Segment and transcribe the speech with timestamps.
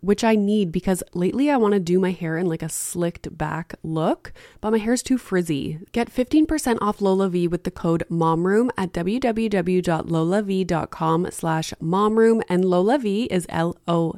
[0.00, 3.36] which I need because lately I want to do my hair in like a slicked
[3.36, 5.80] back look, but my hair's too frizzy.
[5.92, 13.46] Get 15% off LolaVie with the code MOMROOM at www.lolavie.com slash MOMROOM and LolaVie is
[13.48, 14.16] L-O-L-A-V-I-E.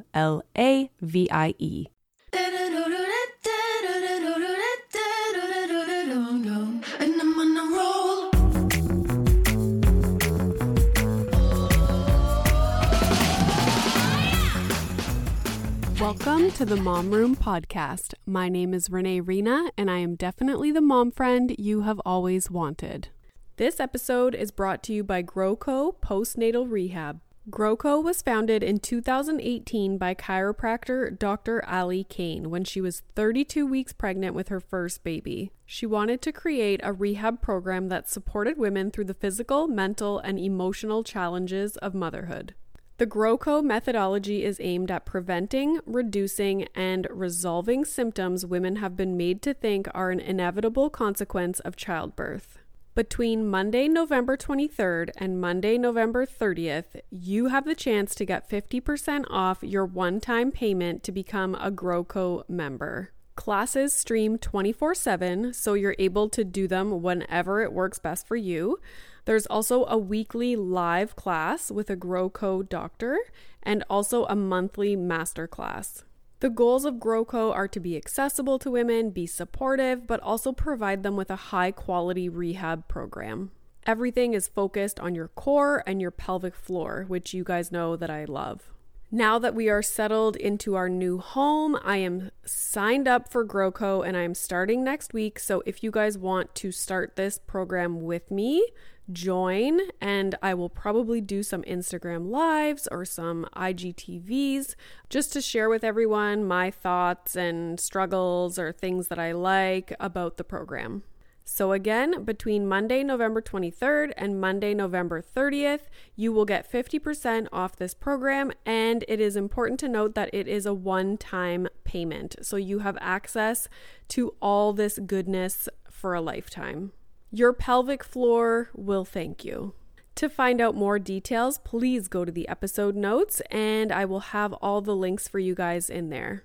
[15.99, 18.13] Welcome to the Mom Room podcast.
[18.25, 22.49] My name is Renee Reina, and I am definitely the mom friend you have always
[22.49, 23.09] wanted.
[23.57, 27.19] This episode is brought to you by GrowCo Postnatal Rehab.
[27.49, 31.67] GrowCo was founded in 2018 by chiropractor Dr.
[31.67, 35.51] Ali Kane when she was 32 weeks pregnant with her first baby.
[35.65, 40.39] She wanted to create a rehab program that supported women through the physical, mental, and
[40.39, 42.55] emotional challenges of motherhood.
[42.99, 49.41] The GrowCo methodology is aimed at preventing, reducing, and resolving symptoms women have been made
[49.43, 52.57] to think are an inevitable consequence of childbirth.
[52.95, 59.23] Between Monday, November 23rd and Monday, November 30th, you have the chance to get 50%
[59.29, 63.11] off your one time payment to become a GrowCo member.
[63.37, 68.35] Classes stream 24 7, so you're able to do them whenever it works best for
[68.35, 68.77] you.
[69.25, 73.19] There's also a weekly live class with a GrowCo doctor
[73.63, 76.03] and also a monthly master class.
[76.39, 81.03] The goals of GrowCo are to be accessible to women, be supportive, but also provide
[81.03, 83.51] them with a high quality rehab program.
[83.85, 88.09] Everything is focused on your core and your pelvic floor, which you guys know that
[88.09, 88.71] I love.
[89.11, 94.07] Now that we are settled into our new home, I am signed up for GrowCo
[94.07, 95.39] and I'm starting next week.
[95.39, 98.63] So if you guys want to start this program with me,
[99.11, 104.75] join and I will probably do some Instagram lives or some IGTVs
[105.09, 110.37] just to share with everyone my thoughts and struggles or things that I like about
[110.37, 111.03] the program.
[111.51, 117.75] So, again, between Monday, November 23rd and Monday, November 30th, you will get 50% off
[117.75, 118.51] this program.
[118.67, 122.35] And it is important to note that it is a one time payment.
[122.43, 123.67] So, you have access
[124.09, 126.91] to all this goodness for a lifetime.
[127.31, 129.75] Your pelvic floor will thank you.
[130.15, 134.51] To find out more details, please go to the episode notes and I will have
[134.53, 136.43] all the links for you guys in there.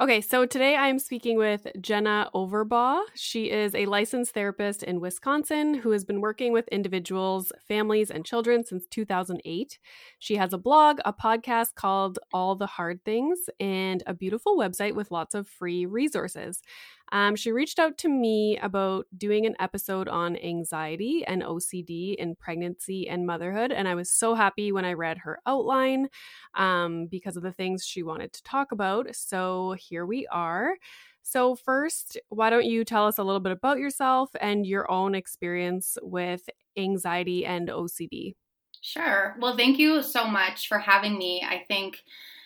[0.00, 3.02] Okay, so today I am speaking with Jenna Overbaugh.
[3.14, 8.24] She is a licensed therapist in Wisconsin who has been working with individuals, families, and
[8.24, 9.78] children since 2008.
[10.18, 14.94] She has a blog, a podcast called All the Hard Things, and a beautiful website
[14.94, 16.62] with lots of free resources.
[17.12, 22.34] Um, she reached out to me about doing an episode on anxiety and OCD in
[22.34, 23.70] pregnancy and motherhood.
[23.70, 26.08] And I was so happy when I read her outline
[26.54, 29.14] um, because of the things she wanted to talk about.
[29.14, 30.76] So here we are.
[31.22, 35.14] So, first, why don't you tell us a little bit about yourself and your own
[35.14, 38.34] experience with anxiety and OCD?
[38.80, 39.36] Sure.
[39.38, 41.46] Well, thank you so much for having me.
[41.48, 42.02] I think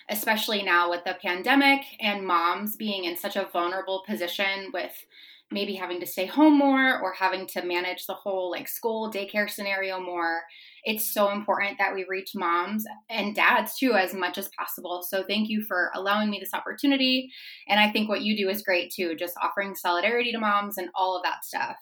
[0.09, 4.93] especially now with the pandemic and moms being in such a vulnerable position with
[5.51, 9.49] maybe having to stay home more or having to manage the whole like school daycare
[9.49, 10.43] scenario more
[10.87, 15.03] it's so important that we reach moms and dads too as much as possible.
[15.03, 17.31] So thank you for allowing me this opportunity.
[17.69, 20.89] And i think what you do is great too just offering solidarity to moms and
[20.95, 21.77] all of that stuff.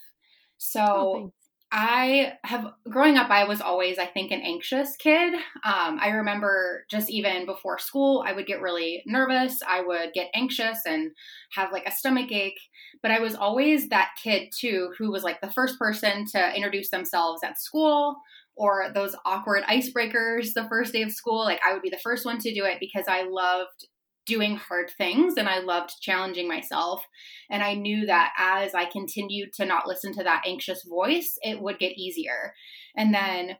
[0.59, 1.33] So oh,
[1.77, 5.35] I have growing up, I was always, I think, an anxious kid.
[5.65, 9.59] Um, I remember just even before school, I would get really nervous.
[9.69, 11.11] I would get anxious and
[11.51, 12.61] have like a stomach ache.
[13.03, 16.91] But I was always that kid too, who was like the first person to introduce
[16.91, 18.19] themselves at school
[18.55, 21.43] or those awkward icebreakers the first day of school.
[21.43, 23.89] Like I would be the first one to do it because I loved
[24.27, 27.05] doing hard things and I loved challenging myself.
[27.51, 31.61] And I knew that as I continued to not listen to that anxious voice, it
[31.61, 32.55] would get easier.
[32.97, 33.57] And then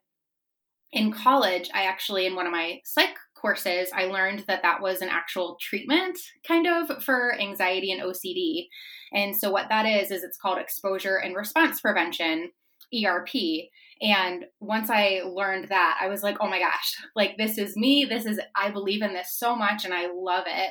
[0.93, 5.03] in college, I actually, in one of my psych courses, I learned that that was
[5.03, 8.69] an actual treatment kind of for anxiety and OCD.
[9.13, 12.53] And so, what that is, is it's called exposure and response prevention.
[12.95, 13.69] ERP.
[14.01, 18.05] And once I learned that, I was like, oh my gosh, like this is me.
[18.05, 20.71] This is, I believe in this so much and I love it.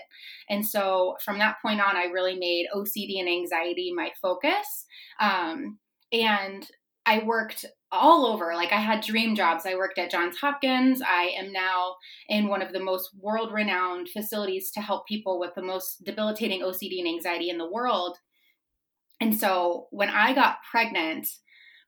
[0.50, 4.86] And so from that point on, I really made OCD and anxiety my focus.
[5.20, 5.80] Um,
[6.12, 6.68] and
[7.06, 8.54] I worked all over.
[8.56, 9.66] Like I had dream jobs.
[9.66, 11.02] I worked at Johns Hopkins.
[11.02, 11.96] I am now
[12.28, 16.62] in one of the most world renowned facilities to help people with the most debilitating
[16.62, 18.18] OCD and anxiety in the world.
[19.22, 21.28] And so when I got pregnant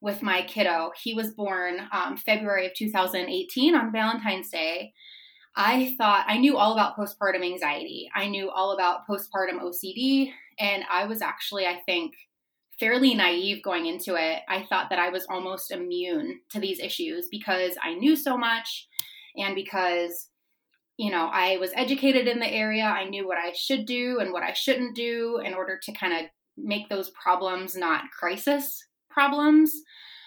[0.05, 4.93] with my kiddo, he was born um, February of 2018 on Valentine's Day.
[5.55, 8.07] I thought I knew all about postpartum anxiety.
[8.13, 10.31] I knew all about postpartum OCD.
[10.59, 12.13] And I was actually, I think,
[12.79, 14.43] fairly naive going into it.
[14.47, 18.87] I thought that I was almost immune to these issues because I knew so much
[19.35, 20.29] and because
[20.97, 22.85] you know, I was educated in the area.
[22.85, 26.13] I knew what I should do and what I shouldn't do in order to kind
[26.13, 28.81] of make those problems not crisis
[29.15, 29.73] problems.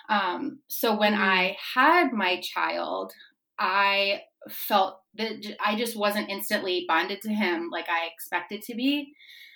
[0.08, 1.20] Um, so when mm.
[1.20, 3.12] I had my child,
[3.58, 9.12] I felt that I just wasn't instantly bonded to him like I expected to be.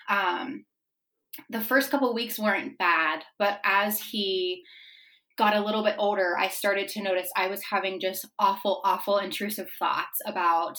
[0.08, 0.66] Um,
[1.48, 4.62] the first couple weeks weren't bad, but as he
[5.38, 9.18] got a little bit older, I started to notice I was having just awful, awful
[9.18, 10.78] intrusive thoughts about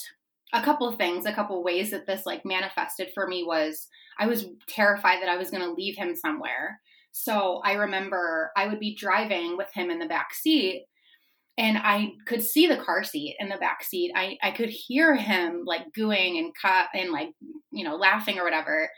[0.52, 3.88] a couple of things, a couple of ways that this like manifested for me was
[4.18, 6.80] I was terrified that I was going to leave him somewhere.
[7.16, 10.84] So I remember I would be driving with him in the back seat
[11.56, 14.10] and I could see the car seat in the back seat.
[14.16, 17.28] I, I could hear him like gooing and cut and like,
[17.70, 18.90] you know, laughing or whatever.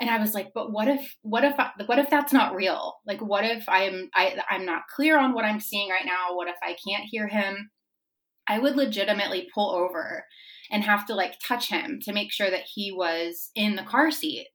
[0.00, 2.94] And i was like but what if what if I, what if that's not real?
[3.04, 6.36] Like what if i'm I, i'm not clear on what i'm seeing right now?
[6.36, 7.70] What if i can't hear him?
[8.48, 10.24] I would legitimately pull over
[10.70, 14.12] and have to like touch him to make sure that he was in the car
[14.12, 14.46] seat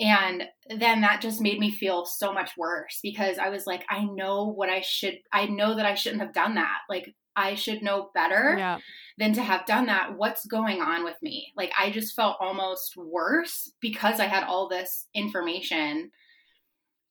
[0.00, 0.44] and
[0.76, 4.46] then that just made me feel so much worse because i was like i know
[4.46, 8.10] what i should i know that i shouldn't have done that like I should know
[8.14, 8.78] better yeah.
[9.16, 10.16] than to have done that.
[10.16, 11.52] What's going on with me?
[11.56, 16.10] Like, I just felt almost worse because I had all this information.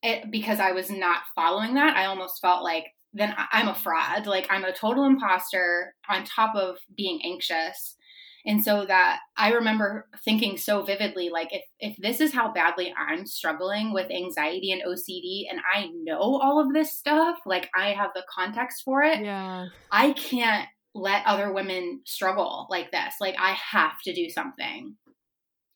[0.03, 4.27] It, because I was not following that, I almost felt like then I'm a fraud.
[4.27, 7.95] Like, I'm a total imposter on top of being anxious.
[8.47, 12.93] And so that I remember thinking so vividly, like if if this is how badly
[12.97, 17.89] I'm struggling with anxiety and OCD, and I know all of this stuff, like I
[17.89, 23.15] have the context for it, yeah, I can't let other women struggle like this.
[23.19, 24.95] Like I have to do something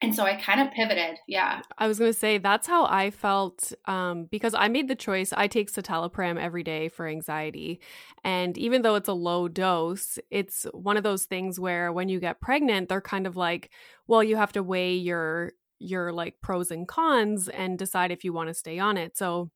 [0.02, 1.20] and so I kind of pivoted.
[1.28, 1.62] Yeah.
[1.78, 5.32] I was going to say that's how I felt um, because I made the choice.
[5.32, 7.82] I take citalopram every day for anxiety.
[8.24, 12.20] And even though it's a low dose, it's one of those things where when you
[12.20, 13.70] get pregnant, they're kind of like,
[14.08, 15.54] well, you have to weigh your
[15.84, 19.18] your like pros and cons and decide if you want to stay on it.
[19.18, 19.50] So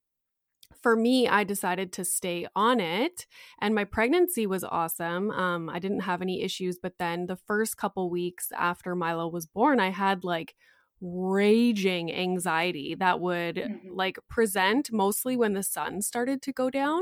[0.81, 3.25] for me, I decided to stay on it,
[3.59, 5.31] and my pregnancy was awesome.
[5.31, 9.45] Um, I didn't have any issues, but then the first couple weeks after Milo was
[9.45, 10.55] born, I had like
[11.01, 13.93] raging anxiety that would mm-hmm.
[13.93, 17.01] like present mostly when the sun started to go down.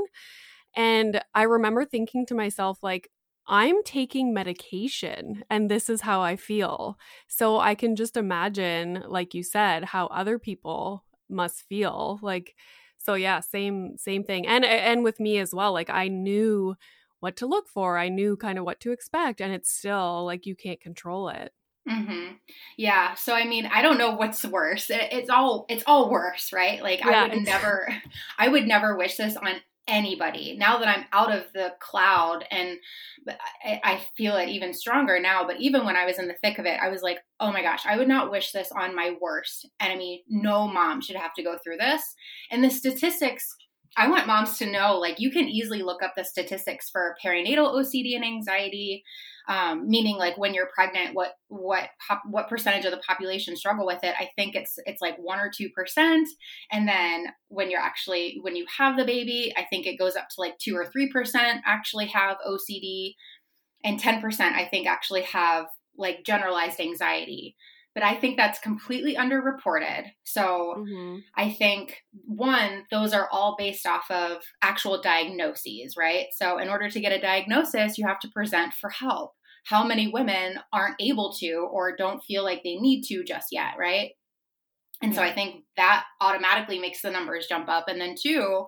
[0.75, 3.09] And I remember thinking to myself, like,
[3.45, 6.97] I'm taking medication and this is how I feel.
[7.27, 12.19] So I can just imagine, like you said, how other people must feel.
[12.21, 12.55] Like,
[13.03, 16.75] so yeah same same thing and and with me as well like i knew
[17.19, 20.45] what to look for i knew kind of what to expect and it's still like
[20.45, 21.53] you can't control it
[21.87, 22.35] Mm-hmm.
[22.77, 23.13] Yeah.
[23.15, 24.89] So I mean, I don't know what's worse.
[24.89, 26.81] it's all it's all worse, right?
[26.81, 27.93] Like yeah, I would never,
[28.37, 29.55] I would never wish this on
[29.87, 30.55] anybody.
[30.57, 32.77] Now that I'm out of the cloud and
[33.63, 36.57] I, I, feel it even stronger now, but even when I was in the thick
[36.57, 39.15] of it, I was like, oh my gosh, I would not wish this on my
[39.19, 40.23] worst enemy.
[40.29, 42.01] No mom should have to go through this.
[42.49, 43.55] And the statistics
[43.95, 47.75] I want moms to know like you can easily look up the statistics for perinatal
[47.75, 49.03] OCD and anxiety,
[49.47, 51.89] um, meaning like when you're pregnant, what what
[52.29, 54.15] what percentage of the population struggle with it?
[54.19, 56.27] I think it's it's like one or two percent,
[56.71, 60.29] and then when you're actually when you have the baby, I think it goes up
[60.29, 63.13] to like two or three percent actually have OCD,
[63.83, 65.65] and ten percent I think actually have
[65.97, 67.55] like generalized anxiety
[67.93, 70.05] but I think that's completely underreported.
[70.23, 71.19] So mm-hmm.
[71.35, 76.27] I think one, those are all based off of actual diagnoses, right?
[76.31, 79.33] So in order to get a diagnosis, you have to present for help.
[79.65, 83.75] How many women aren't able to or don't feel like they need to just yet,
[83.77, 84.11] right?
[85.01, 85.19] And yeah.
[85.19, 87.87] so I think that automatically makes the numbers jump up.
[87.87, 88.65] And then two,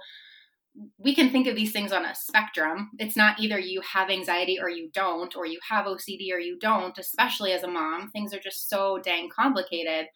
[0.98, 2.90] we can think of these things on a spectrum.
[3.00, 6.58] It's not either you have anxiety or you don't, or you have OCD or you
[6.60, 8.10] don't, especially as a mom.
[8.12, 10.08] Things are just so dang complicated.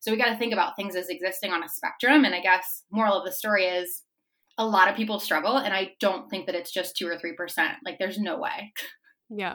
[0.00, 2.24] So we got to think about things as existing on a spectrum.
[2.24, 4.02] And I guess moral of the story is
[4.58, 5.56] a lot of people struggle.
[5.56, 7.74] And I don't think that it's just two or 3%.
[7.84, 8.72] Like, there's no way.
[9.30, 9.54] Yeah.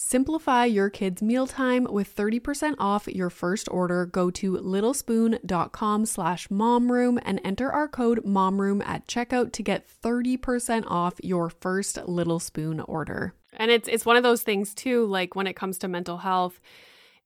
[0.00, 4.06] Simplify your kids' mealtime with 30% off your first order.
[4.06, 10.84] Go to littlespoon.com slash momroom and enter our code momroom at checkout to get 30%
[10.86, 13.34] off your first Little Spoon order.
[13.54, 16.60] And it's it's one of those things too, like when it comes to mental health,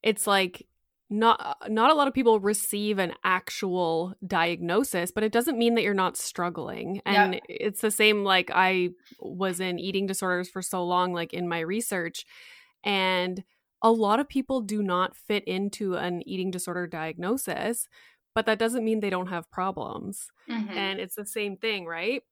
[0.02, 0.66] it's like
[1.10, 5.82] not not a lot of people receive an actual diagnosis but it doesn't mean that
[5.82, 8.88] you're not struggling and it's the same like i
[9.20, 12.24] was in eating disorders for so long like in my research
[12.84, 13.44] and
[13.82, 17.88] a lot of people do not fit into an eating disorder diagnosis,
[18.34, 20.28] but that doesn't mean they don't have problems.
[20.48, 20.70] Mm-hmm.
[20.70, 22.22] And it's the same thing, right?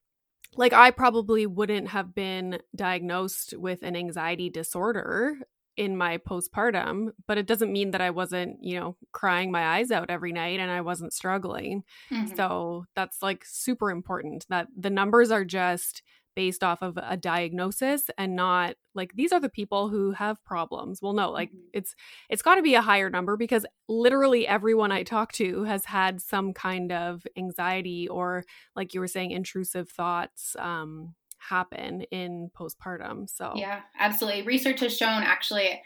[0.56, 5.36] Like, I probably wouldn't have been diagnosed with an anxiety disorder
[5.76, 9.90] in my postpartum, but it doesn't mean that I wasn't, you know, crying my eyes
[9.90, 11.84] out every night and I wasn't struggling.
[12.10, 12.34] Mm-hmm.
[12.34, 16.02] So that's like super important that the numbers are just
[16.34, 21.00] based off of a diagnosis and not like these are the people who have problems.
[21.02, 21.68] Well no like mm-hmm.
[21.72, 21.94] it's
[22.28, 26.20] it's got to be a higher number because literally everyone i talk to has had
[26.20, 28.44] some kind of anxiety or
[28.76, 33.52] like you were saying intrusive thoughts um happen in postpartum so.
[33.56, 34.42] Yeah absolutely.
[34.42, 35.80] Research has shown actually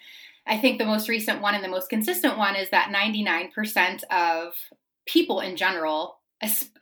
[0.46, 4.54] i think the most recent one and the most consistent one is that 99% of
[5.06, 6.18] people in general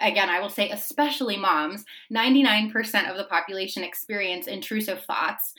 [0.01, 5.53] again, I will say, especially moms, 99% of the population experience intrusive thoughts.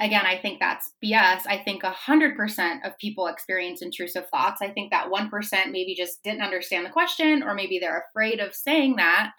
[0.00, 1.42] Again, I think that's BS.
[1.46, 4.60] I think 100% of people experience intrusive thoughts.
[4.60, 5.30] I think that 1%
[5.70, 9.32] maybe just didn't understand the question, or maybe they're afraid of saying that.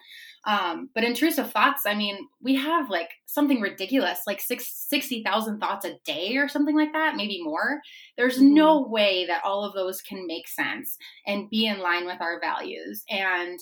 [0.45, 5.85] Um, but intrusive thoughts, I mean, we have like something ridiculous, like six, 60,000 thoughts
[5.85, 7.81] a day or something like that, maybe more.
[8.15, 8.53] There's mm-hmm.
[8.53, 12.39] no way that all of those can make sense and be in line with our
[12.39, 13.03] values.
[13.09, 13.59] And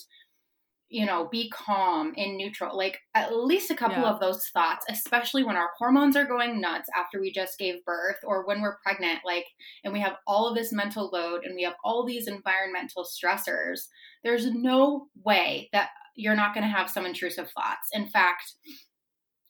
[0.94, 2.78] you know, be calm and neutral.
[2.78, 4.12] Like at least a couple yeah.
[4.12, 8.18] of those thoughts, especially when our hormones are going nuts after we just gave birth
[8.24, 9.48] or when we're pregnant, like,
[9.84, 13.88] and we have all of this mental load and we have all these environmental stressors.
[14.24, 17.90] There's no way that you're not going to have some intrusive thoughts.
[17.94, 18.54] In fact,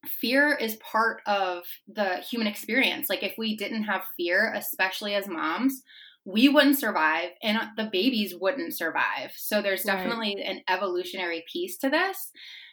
[0.07, 3.09] fear is part of the human experience.
[3.09, 5.81] Like if we didn't have fear, especially as moms,
[6.25, 9.32] we wouldn't survive and the babies wouldn't survive.
[9.36, 10.46] So there's definitely right.
[10.46, 12.32] an evolutionary piece to this.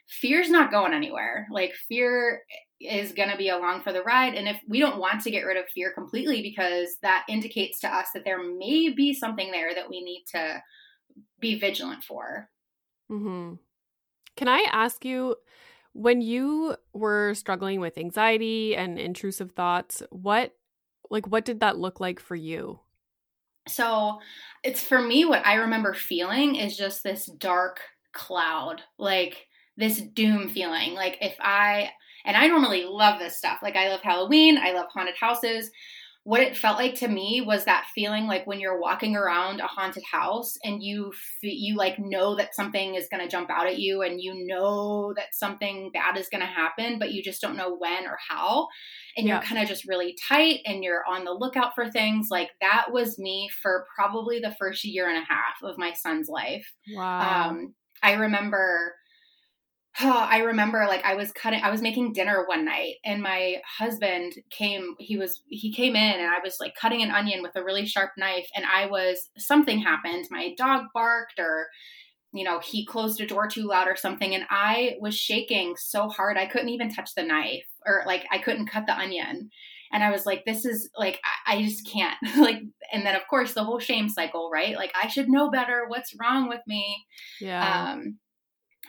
[0.09, 1.47] Fear's not going anywhere.
[1.51, 2.43] Like fear
[2.81, 5.45] is going to be along for the ride and if we don't want to get
[5.45, 9.75] rid of fear completely because that indicates to us that there may be something there
[9.75, 10.63] that we need to
[11.41, 12.49] be vigilant for.
[13.11, 13.59] Mhm.
[14.37, 15.37] Can I ask you
[15.93, 20.57] when you were struggling with anxiety and intrusive thoughts, what
[21.11, 22.81] like what did that look like for you?
[23.71, 24.19] So
[24.63, 27.81] it's for me, what I remember feeling is just this dark
[28.13, 29.47] cloud, like
[29.77, 30.95] this doom feeling.
[30.95, 31.91] Like if I,
[32.25, 33.61] and I normally love this stuff.
[33.63, 35.71] Like I love Halloween, I love haunted houses
[36.25, 39.67] what it felt like to me was that feeling like when you're walking around a
[39.67, 41.13] haunted house and you
[41.43, 45.15] you like know that something is going to jump out at you and you know
[45.17, 48.69] that something bad is going to happen but you just don't know when or how
[49.17, 49.35] and yeah.
[49.35, 52.89] you're kind of just really tight and you're on the lookout for things like that
[52.93, 57.49] was me for probably the first year and a half of my son's life wow
[57.49, 58.95] um, i remember
[60.01, 64.35] I remember like I was cutting I was making dinner one night and my husband
[64.51, 67.65] came he was he came in and I was like cutting an onion with a
[67.65, 70.27] really sharp knife and I was something happened.
[70.31, 71.69] My dog barked or
[72.33, 76.09] you know he closed a door too loud or something and I was shaking so
[76.09, 79.51] hard I couldn't even touch the knife or like I couldn't cut the onion.
[79.93, 82.17] And I was like this is like I, I just can't.
[82.37, 84.77] Like and then of course the whole shame cycle right?
[84.77, 85.87] Like I should know better.
[85.89, 86.97] What's wrong with me?
[87.41, 87.93] Yeah.
[87.93, 88.19] Um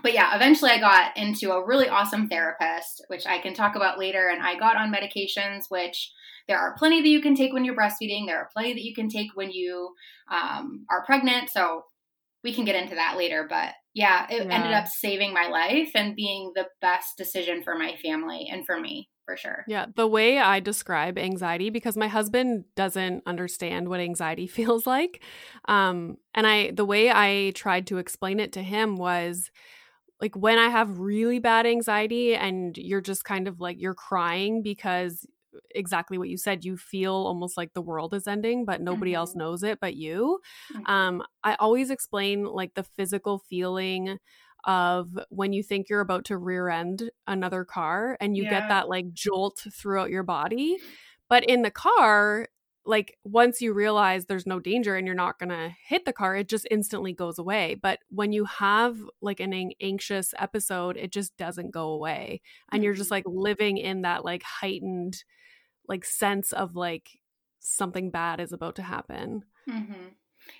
[0.03, 3.99] but yeah, eventually I got into a really awesome therapist, which I can talk about
[3.99, 4.29] later.
[4.29, 6.11] And I got on medications, which
[6.47, 8.25] there are plenty that you can take when you're breastfeeding.
[8.25, 9.93] There are plenty that you can take when you
[10.31, 11.49] um, are pregnant.
[11.49, 11.83] So
[12.43, 13.45] we can get into that later.
[13.47, 14.53] But yeah, it yeah.
[14.53, 18.79] ended up saving my life and being the best decision for my family and for
[18.79, 19.09] me.
[19.25, 19.63] For sure.
[19.67, 19.85] Yeah.
[19.95, 25.21] The way I describe anxiety, because my husband doesn't understand what anxiety feels like.
[25.65, 29.51] Um, and I, the way I tried to explain it to him was,
[30.21, 34.61] like when I have really bad anxiety and you're just kind of like you're crying
[34.61, 35.25] because
[35.75, 39.17] exactly what you said you feel almost like the world is ending but nobody mm-hmm.
[39.17, 40.39] else knows it but you
[40.73, 40.89] mm-hmm.
[40.89, 44.17] um i always explain like the physical feeling
[44.63, 48.49] of when you think you're about to rear end another car and you yeah.
[48.49, 50.77] get that like jolt throughout your body
[51.27, 52.47] but in the car
[52.85, 56.35] like once you realize there's no danger and you're not going to hit the car
[56.35, 61.35] it just instantly goes away but when you have like an anxious episode it just
[61.37, 62.41] doesn't go away
[62.71, 63.15] and you're just mm-hmm.
[63.15, 65.23] like living in that like heightened
[65.87, 67.09] like sense of like
[67.59, 70.07] something bad is about to happen mm-hmm.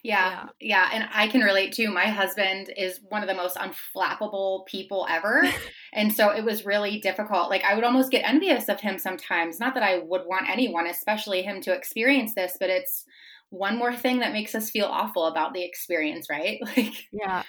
[0.03, 1.91] Yeah, yeah, and I can relate too.
[1.91, 5.43] My husband is one of the most unflappable people ever.
[5.93, 7.49] and so it was really difficult.
[7.51, 9.59] Like I would almost get envious of him sometimes.
[9.59, 13.05] Not that I would want anyone, especially him to experience this, but it's
[13.51, 16.59] one more thing that makes us feel awful about the experience, right?
[16.75, 17.43] Like Yeah.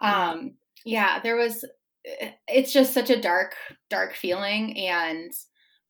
[0.00, 1.64] Um yeah, there was
[2.48, 3.54] it's just such a dark
[3.90, 5.32] dark feeling and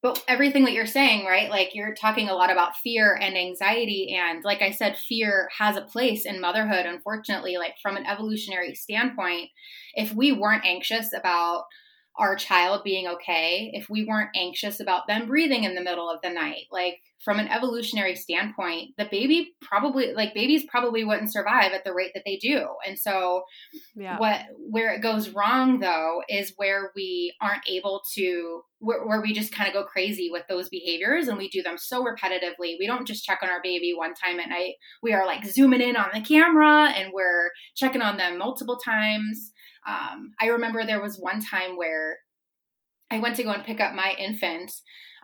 [0.00, 1.50] but everything that you're saying, right?
[1.50, 4.16] Like you're talking a lot about fear and anxiety.
[4.16, 7.56] And like I said, fear has a place in motherhood, unfortunately.
[7.56, 9.48] Like from an evolutionary standpoint,
[9.94, 11.64] if we weren't anxious about
[12.18, 16.20] our child being okay, if we weren't anxious about them breathing in the middle of
[16.22, 21.72] the night, like from an evolutionary standpoint, the baby probably like babies probably wouldn't survive
[21.72, 22.66] at the rate that they do.
[22.86, 23.42] And so
[23.96, 24.18] yeah.
[24.18, 29.32] what where it goes wrong though is where we aren't able to where, where we
[29.32, 32.76] just kind of go crazy with those behaviors and we do them so repetitively.
[32.78, 34.74] We don't just check on our baby one time at night.
[35.02, 39.52] We are like zooming in on the camera and we're checking on them multiple times.
[39.88, 42.18] Um, I remember there was one time where
[43.10, 44.70] I went to go and pick up my infant,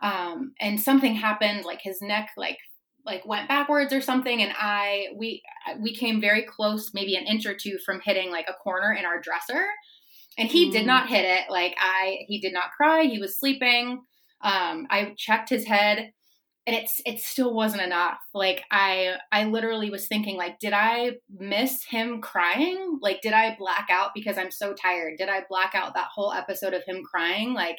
[0.01, 2.57] um, and something happened, like his neck, like
[3.05, 5.43] like went backwards or something, and I we
[5.79, 9.05] we came very close, maybe an inch or two from hitting like a corner in
[9.05, 9.67] our dresser,
[10.37, 10.71] and he mm.
[10.71, 11.51] did not hit it.
[11.51, 13.03] Like I, he did not cry.
[13.03, 14.01] He was sleeping.
[14.41, 16.11] Um, I checked his head
[16.67, 18.17] and it's it still wasn't enough.
[18.33, 22.99] Like i i literally was thinking like did i miss him crying?
[23.01, 25.17] Like did i black out because i'm so tired?
[25.17, 27.53] Did i black out that whole episode of him crying?
[27.53, 27.77] Like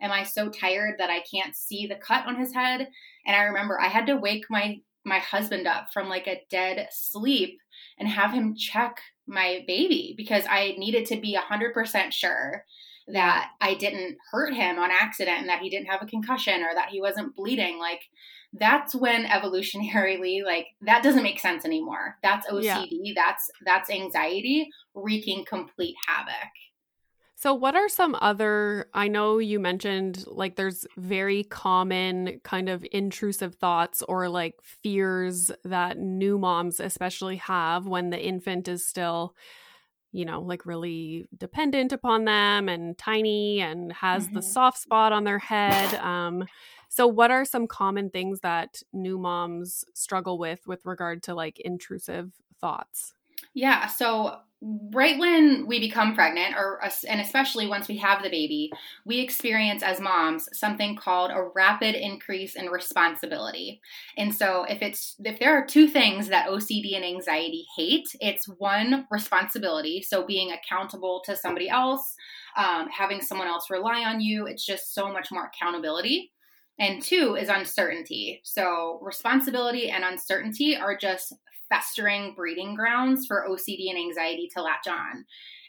[0.00, 2.88] am i so tired that i can't see the cut on his head?
[3.26, 6.88] And i remember i had to wake my my husband up from like a dead
[6.90, 7.58] sleep
[7.98, 12.64] and have him check my baby because i needed to be 100% sure
[13.08, 16.74] that I didn't hurt him on accident and that he didn't have a concussion or
[16.74, 17.78] that he wasn't bleeding.
[17.78, 18.00] Like
[18.52, 22.18] that's when evolutionarily like that doesn't make sense anymore.
[22.22, 23.12] That's OCD, yeah.
[23.14, 26.50] that's that's anxiety wreaking complete havoc.
[27.42, 28.88] So, what are some other?
[28.94, 35.50] I know you mentioned like there's very common kind of intrusive thoughts or like fears
[35.64, 39.34] that new moms especially have when the infant is still
[40.12, 44.34] you know, like really dependent upon them and tiny and has mm-hmm.
[44.34, 45.94] the soft spot on their head.
[45.94, 46.44] Um,
[46.88, 51.58] so, what are some common things that new moms struggle with with regard to like
[51.60, 53.14] intrusive thoughts?
[53.54, 53.86] Yeah.
[53.86, 58.70] So, right when we become pregnant, or and especially once we have the baby,
[59.04, 63.80] we experience as moms something called a rapid increase in responsibility.
[64.16, 68.46] And so, if it's if there are two things that OCD and anxiety hate, it's
[68.46, 72.14] one responsibility, so being accountable to somebody else,
[72.56, 74.46] um, having someone else rely on you.
[74.46, 76.30] It's just so much more accountability.
[76.78, 78.40] And two is uncertainty.
[78.44, 81.34] So, responsibility and uncertainty are just
[81.72, 85.24] festering breeding grounds for OCD and anxiety to latch on.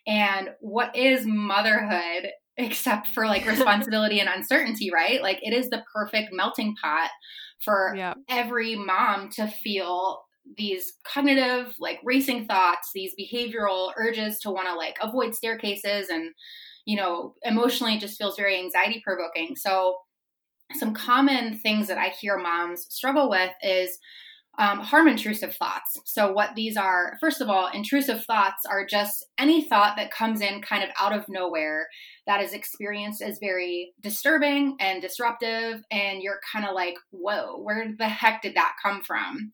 [0.05, 5.21] And what is motherhood except for like responsibility and uncertainty, right?
[5.21, 7.09] Like it is the perfect melting pot
[7.63, 7.95] for
[8.29, 10.21] every mom to feel
[10.57, 16.31] these cognitive like racing thoughts, these behavioral urges to want to like avoid staircases and
[16.85, 19.55] you know, emotionally it just feels very anxiety provoking.
[19.55, 19.95] So
[20.75, 23.97] some common things that I hear moms struggle with is
[24.59, 25.99] um, harm intrusive thoughts.
[26.05, 30.41] So, what these are, first of all, intrusive thoughts are just any thought that comes
[30.41, 31.87] in kind of out of nowhere
[32.27, 35.81] that is experienced as very disturbing and disruptive.
[35.89, 39.53] And you're kind of like, whoa, where the heck did that come from?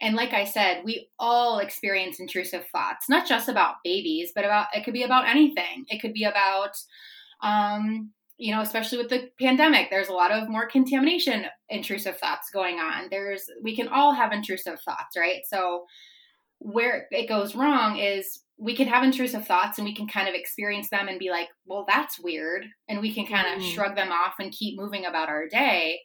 [0.00, 4.68] And like I said, we all experience intrusive thoughts, not just about babies, but about
[4.74, 5.86] it could be about anything.
[5.88, 6.76] It could be about
[7.42, 12.50] um, you know, especially with the pandemic, there's a lot of more contamination intrusive thoughts
[12.50, 13.08] going on.
[13.10, 15.40] There's we can all have intrusive thoughts, right?
[15.46, 15.86] So
[16.58, 20.34] where it goes wrong is we can have intrusive thoughts and we can kind of
[20.34, 22.64] experience them and be like, well, that's weird.
[22.88, 23.74] And we can kind of mm.
[23.74, 26.00] shrug them off and keep moving about our day.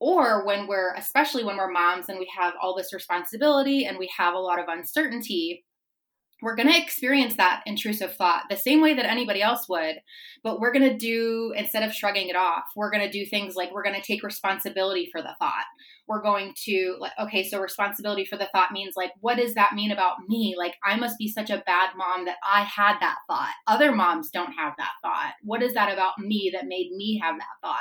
[0.00, 4.08] Or when we're, especially when we're moms and we have all this responsibility and we
[4.16, 5.64] have a lot of uncertainty,
[6.42, 9.96] we're going to experience that intrusive thought the same way that anybody else would
[10.42, 13.54] but we're going to do instead of shrugging it off we're going to do things
[13.54, 15.64] like we're going to take responsibility for the thought.
[16.06, 19.74] We're going to like okay so responsibility for the thought means like what does that
[19.74, 20.54] mean about me?
[20.56, 23.52] Like i must be such a bad mom that i had that thought.
[23.66, 25.34] Other moms don't have that thought.
[25.42, 27.78] What is that about me that made me have that thought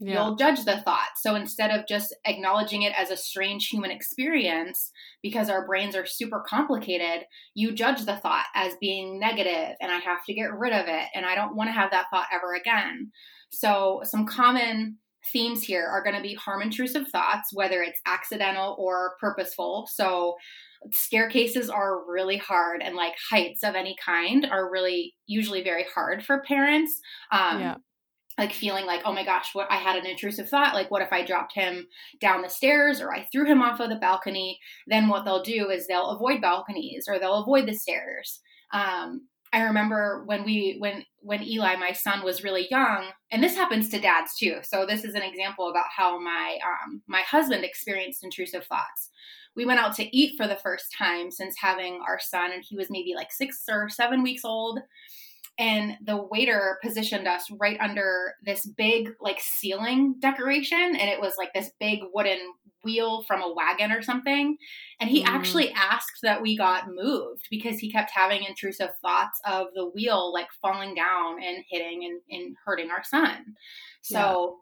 [0.00, 0.14] yeah.
[0.14, 1.10] you'll judge the thought.
[1.16, 4.90] So instead of just acknowledging it as a strange human experience,
[5.22, 9.98] because our brains are super complicated, you judge the thought as being negative and I
[9.98, 12.54] have to get rid of it and I don't want to have that thought ever
[12.54, 13.10] again.
[13.50, 14.98] So, some common
[15.32, 19.88] themes here are going to be harm intrusive thoughts, whether it's accidental or purposeful.
[19.92, 20.34] So,
[20.92, 26.24] staircases are really hard and like heights of any kind are really usually very hard
[26.24, 27.00] for parents
[27.32, 27.74] um, yeah
[28.38, 31.12] like feeling like oh my gosh what i had an intrusive thought like what if
[31.12, 31.86] i dropped him
[32.20, 34.58] down the stairs or i threw him off of the balcony?
[34.86, 38.40] Then what they'll do is they'll avoid balconies or they'll avoid the stairs.
[38.72, 43.56] Um, i remember when we when when eli my son was really young and this
[43.56, 47.64] happens to dads too so this is an example about how my um, my husband
[47.64, 49.10] experienced intrusive thoughts.
[49.56, 52.76] We went out to eat for the first time since having our son and he
[52.76, 54.80] was maybe like six or seven weeks old
[55.58, 61.34] and the waiter positioned us right under this big like ceiling decoration and it was
[61.36, 62.38] like this big wooden
[62.84, 64.56] wheel from a wagon or something.
[65.00, 65.28] And he mm.
[65.28, 70.32] actually asked that we got moved because he kept having intrusive thoughts of the wheel
[70.32, 73.56] like falling down and hitting and, and hurting our son.
[74.02, 74.60] So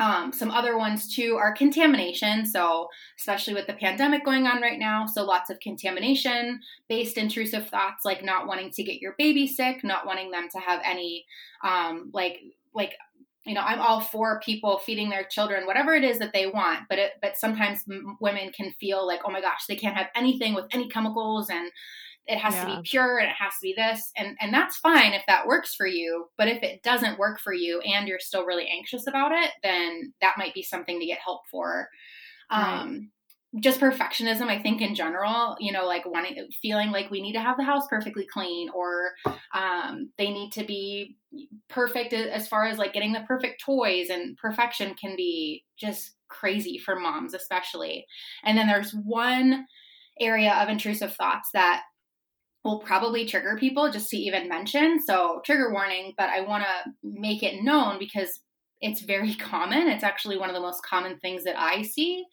[0.00, 2.46] um, some other ones too are contamination.
[2.46, 7.68] So, especially with the pandemic going on right now, so lots of contamination based intrusive
[7.68, 11.26] thoughts like not wanting to get your baby sick, not wanting them to have any,
[11.62, 12.40] um, like,
[12.74, 12.94] like,
[13.44, 16.80] you know, I'm all for people feeding their children whatever it is that they want,
[16.88, 20.08] but it, but sometimes m- women can feel like, oh my gosh, they can't have
[20.14, 21.70] anything with any chemicals and
[22.26, 22.60] it has Yeah.
[22.60, 25.46] to be pure and it has to be this and and that's fine if that
[25.46, 29.06] works for you but if it doesn't work for you and you're still really anxious
[29.06, 31.88] about it then that might be something to get help for
[32.54, 32.90] Right.
[32.90, 33.10] um
[33.58, 37.40] just perfectionism i think in general you know like wanting feeling like we need to
[37.40, 39.10] have the house perfectly clean or
[39.54, 41.16] um they need to be
[41.68, 46.78] perfect as far as like getting the perfect toys and perfection can be just crazy
[46.78, 48.06] for moms especially
[48.44, 49.66] and then there's one
[50.20, 51.82] area of intrusive thoughts that
[52.64, 56.92] will probably trigger people just to even mention so trigger warning but i want to
[57.02, 58.40] make it known because
[58.80, 62.24] it's very common it's actually one of the most common things that i see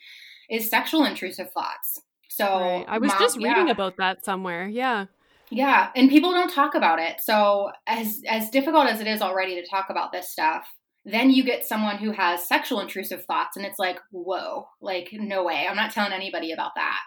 [0.49, 2.01] is sexual intrusive thoughts
[2.37, 2.85] so Right.
[2.87, 3.71] I was mom- just reading yeah.
[3.71, 4.67] about that somewhere.
[4.67, 5.05] Yeah.
[5.49, 7.21] Yeah, and people don't talk about it.
[7.21, 10.67] So as as difficult as it is already to talk about this stuff,
[11.05, 15.43] then you get someone who has sexual intrusive thoughts and it's like, "Whoa, like no
[15.45, 15.65] way.
[15.67, 16.99] I'm not telling anybody about that."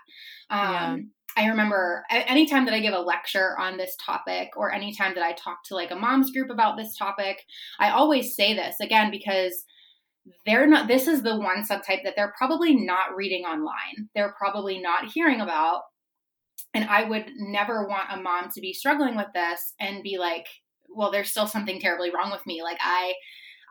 [0.49, 5.25] Um I remember anytime that I give a lecture on this topic or anytime that
[5.25, 7.45] I talk to like a mom's group about this topic,
[7.79, 9.65] I always say this again because
[10.45, 14.09] they're not this is the one subtype that they're probably not reading online.
[14.15, 15.83] They're probably not hearing about
[16.75, 20.47] and I would never want a mom to be struggling with this and be like,
[20.89, 22.63] well, there's still something terribly wrong with me.
[22.63, 23.15] Like I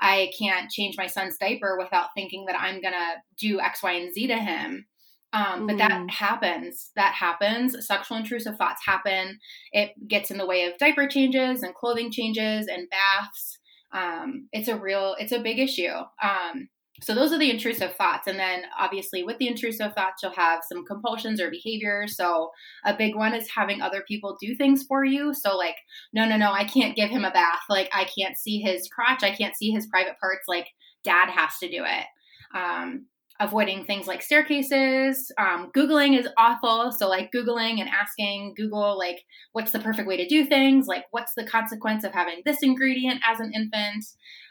[0.01, 4.13] I can't change my son's diaper without thinking that I'm gonna do X, Y, and
[4.13, 4.85] Z to him.
[5.31, 6.09] Um, but that Mhm.
[6.09, 6.91] happens.
[6.95, 7.85] That happens.
[7.85, 9.39] Sexual intrusive thoughts happen.
[9.71, 13.59] It gets in the way of diaper changes and clothing changes and baths.
[13.91, 15.93] Um, it's a real, it's a big issue.
[16.21, 16.69] Um,
[17.01, 18.27] so those are the intrusive thoughts.
[18.27, 22.17] And then obviously with the intrusive thoughts, you'll have some compulsions or behaviors.
[22.17, 22.51] So
[22.83, 25.33] a big one is having other people do things for you.
[25.33, 25.77] So like,
[26.11, 27.61] no, no, no, I can't give him a bath.
[27.69, 29.23] Like I can't see his crotch.
[29.23, 30.45] I can't see his private parts.
[30.47, 30.67] Like
[31.03, 32.05] dad has to do it.
[32.53, 33.05] Um,
[33.39, 35.32] avoiding things like staircases.
[35.38, 36.91] Um, Googling is awful.
[36.91, 39.21] So like Googling and asking Google, like,
[39.54, 40.88] what's the perfect way to do things?
[40.88, 44.06] Like, what's the consequence of having this ingredient as an infant?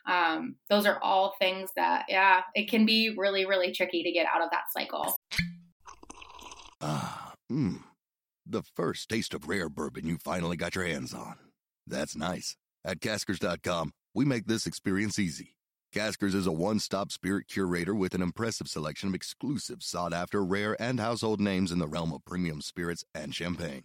[0.07, 4.27] Um, those are all things that, yeah, it can be really, really tricky to get
[4.27, 5.17] out of that cycle.
[6.81, 7.83] Ah, mmm.
[8.47, 11.35] The first taste of rare bourbon you finally got your hands on.
[11.87, 12.57] That's nice.
[12.85, 15.58] At Caskers.com, we make this experience easy.
[15.99, 20.45] Caskers is a one stop spirit curator with an impressive selection of exclusive, sought after,
[20.45, 23.83] rare, and household names in the realm of premium spirits and champagne.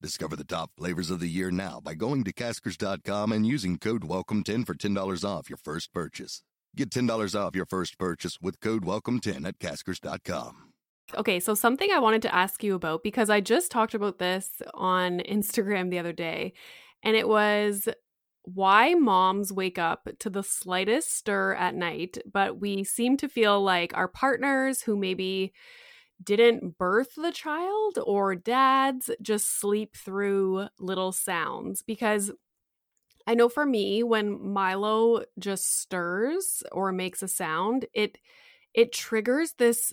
[0.00, 4.02] Discover the top flavors of the year now by going to Caskers.com and using code
[4.02, 6.44] WELCOME10 for $10 off your first purchase.
[6.76, 10.72] Get $10 off your first purchase with code WELCOME10 at Caskers.com.
[11.16, 14.62] Okay, so something I wanted to ask you about because I just talked about this
[14.72, 16.52] on Instagram the other day,
[17.02, 17.88] and it was
[18.46, 23.60] why moms wake up to the slightest stir at night, but we seem to feel
[23.60, 25.52] like our partners who maybe
[26.22, 31.82] didn't birth the child or dads just sleep through little sounds.
[31.82, 32.30] Because
[33.26, 38.18] I know for me when Milo just stirs or makes a sound, it
[38.74, 39.92] it triggers this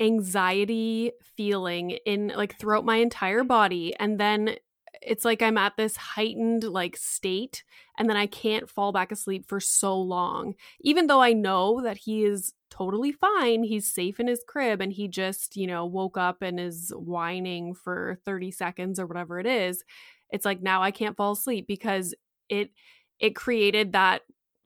[0.00, 3.94] anxiety feeling in like throughout my entire body.
[4.00, 4.56] And then
[5.00, 7.64] it's like I'm at this heightened like state
[7.98, 11.96] and then I can't fall back asleep for so long even though I know that
[11.98, 16.16] he is totally fine he's safe in his crib and he just you know woke
[16.16, 19.82] up and is whining for 30 seconds or whatever it is
[20.30, 22.14] it's like now I can't fall asleep because
[22.48, 22.70] it
[23.18, 24.22] it created that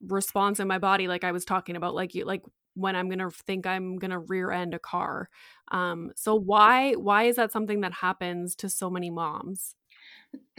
[0.06, 2.42] response in my body like I was talking about like you like
[2.74, 5.30] when I'm gonna think I'm gonna rear end a car.
[5.72, 9.74] Um, so why why is that something that happens to so many moms?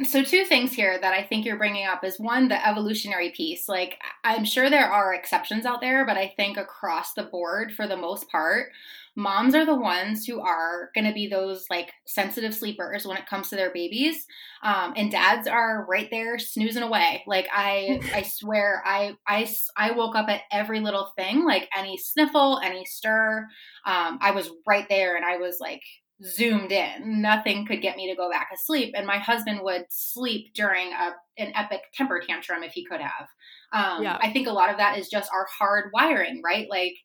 [0.04, 3.68] So, two things here that I think you're bringing up is one, the evolutionary piece.
[3.68, 7.88] Like, I'm sure there are exceptions out there, but I think across the board, for
[7.88, 8.68] the most part,
[9.16, 13.26] moms are the ones who are going to be those like sensitive sleepers when it
[13.26, 14.28] comes to their babies.
[14.62, 17.24] Um, and dads are right there snoozing away.
[17.26, 21.98] Like, I, I swear, I, I, I woke up at every little thing, like any
[21.98, 23.48] sniffle, any stir.
[23.86, 25.82] Um, I was right there and I was like,
[26.24, 27.22] zoomed in.
[27.22, 28.94] Nothing could get me to go back asleep.
[28.98, 33.28] And my husband would sleep during a, an epic temper tantrum if he could have.
[33.74, 34.18] Um, Yeah.
[34.20, 36.68] I think a lot of that is just our hard wiring, right?
[36.70, 36.96] Like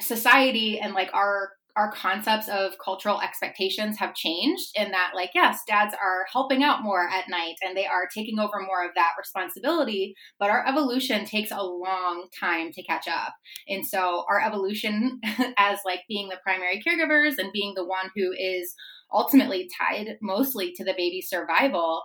[0.00, 5.60] society and like our our concepts of cultural expectations have changed in that like yes
[5.66, 9.12] dads are helping out more at night and they are taking over more of that
[9.18, 13.34] responsibility but our evolution takes a long time to catch up.
[13.68, 15.20] And so our evolution
[15.58, 18.74] as like being the primary caregivers and being the one who is
[19.12, 22.02] ultimately tied mostly to the baby's survival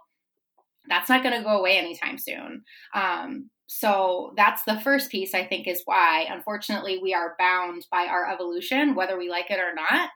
[0.87, 2.63] that's not going to go away anytime soon.
[2.95, 8.05] Um, so that's the first piece i think is why unfortunately we are bound by
[8.05, 10.09] our evolution whether we like it or not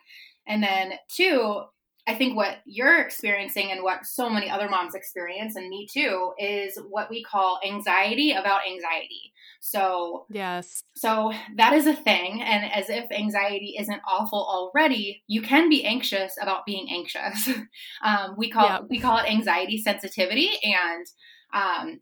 [0.47, 1.61] and then two
[2.07, 6.33] I think what you're experiencing and what so many other moms experience, and me too,
[6.37, 9.33] is what we call anxiety about anxiety.
[9.59, 10.83] So, yes.
[10.95, 12.43] So that is a thing.
[12.43, 17.49] And as if anxiety isn't awful already, you can be anxious about being anxious.
[18.03, 20.51] um, we call, we call it anxiety sensitivity.
[20.61, 21.07] And,
[21.53, 22.01] um,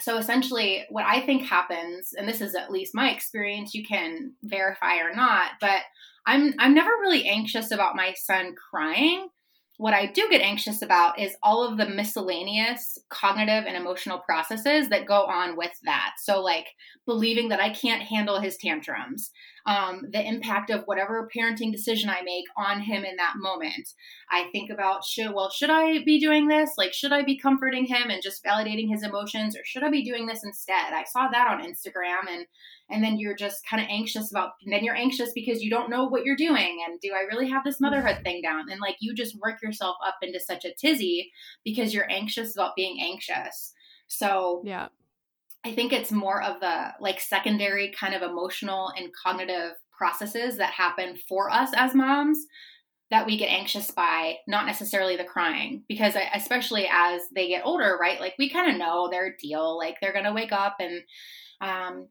[0.00, 4.32] so essentially what i think happens and this is at least my experience you can
[4.42, 5.80] verify or not but
[6.26, 9.28] i'm i'm never really anxious about my son crying
[9.78, 14.88] what I do get anxious about is all of the miscellaneous cognitive and emotional processes
[14.88, 16.14] that go on with that.
[16.18, 16.66] So, like
[17.06, 19.30] believing that I can't handle his tantrums,
[19.66, 23.88] um, the impact of whatever parenting decision I make on him in that moment.
[24.32, 26.70] I think about should well, should I be doing this?
[26.76, 30.04] Like, should I be comforting him and just validating his emotions, or should I be
[30.04, 30.92] doing this instead?
[30.92, 32.46] I saw that on Instagram and
[32.90, 36.04] and then you're just kind of anxious about then you're anxious because you don't know
[36.06, 38.22] what you're doing and do i really have this motherhood mm-hmm.
[38.22, 41.30] thing down and like you just work yourself up into such a tizzy
[41.64, 43.72] because you're anxious about being anxious
[44.06, 44.88] so yeah
[45.64, 50.72] i think it's more of the like secondary kind of emotional and cognitive processes that
[50.72, 52.38] happen for us as moms
[53.10, 57.96] that we get anxious by, not necessarily the crying, because especially as they get older,
[57.98, 58.20] right?
[58.20, 59.78] Like we kind of know their deal.
[59.78, 61.00] Like they're gonna wake up and
[61.60, 62.08] um,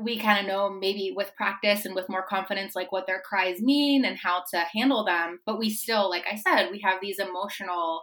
[0.00, 3.60] we kind of know maybe with practice and with more confidence like what their cries
[3.60, 5.40] mean and how to handle them.
[5.44, 8.02] But we still like i said we have these emotional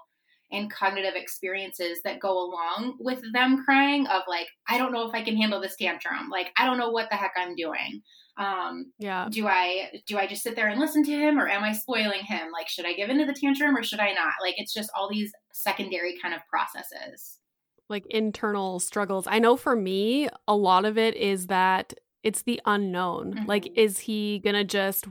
[0.52, 5.16] and cognitive experiences that go along with them crying of like i don't know if
[5.16, 6.30] i can handle this tantrum.
[6.30, 8.02] Like i don't know what the heck i'm doing.
[8.38, 9.28] Um yeah.
[9.32, 12.24] do i do i just sit there and listen to him or am i spoiling
[12.24, 12.50] him?
[12.52, 14.34] Like should i give into the tantrum or should i not?
[14.42, 17.40] Like it's just all these secondary kind of processes
[17.94, 19.26] like internal struggles.
[19.28, 23.36] I know for me, a lot of it is that it's the unknown.
[23.36, 23.46] Mm-hmm.
[23.46, 25.06] Like, is he gonna just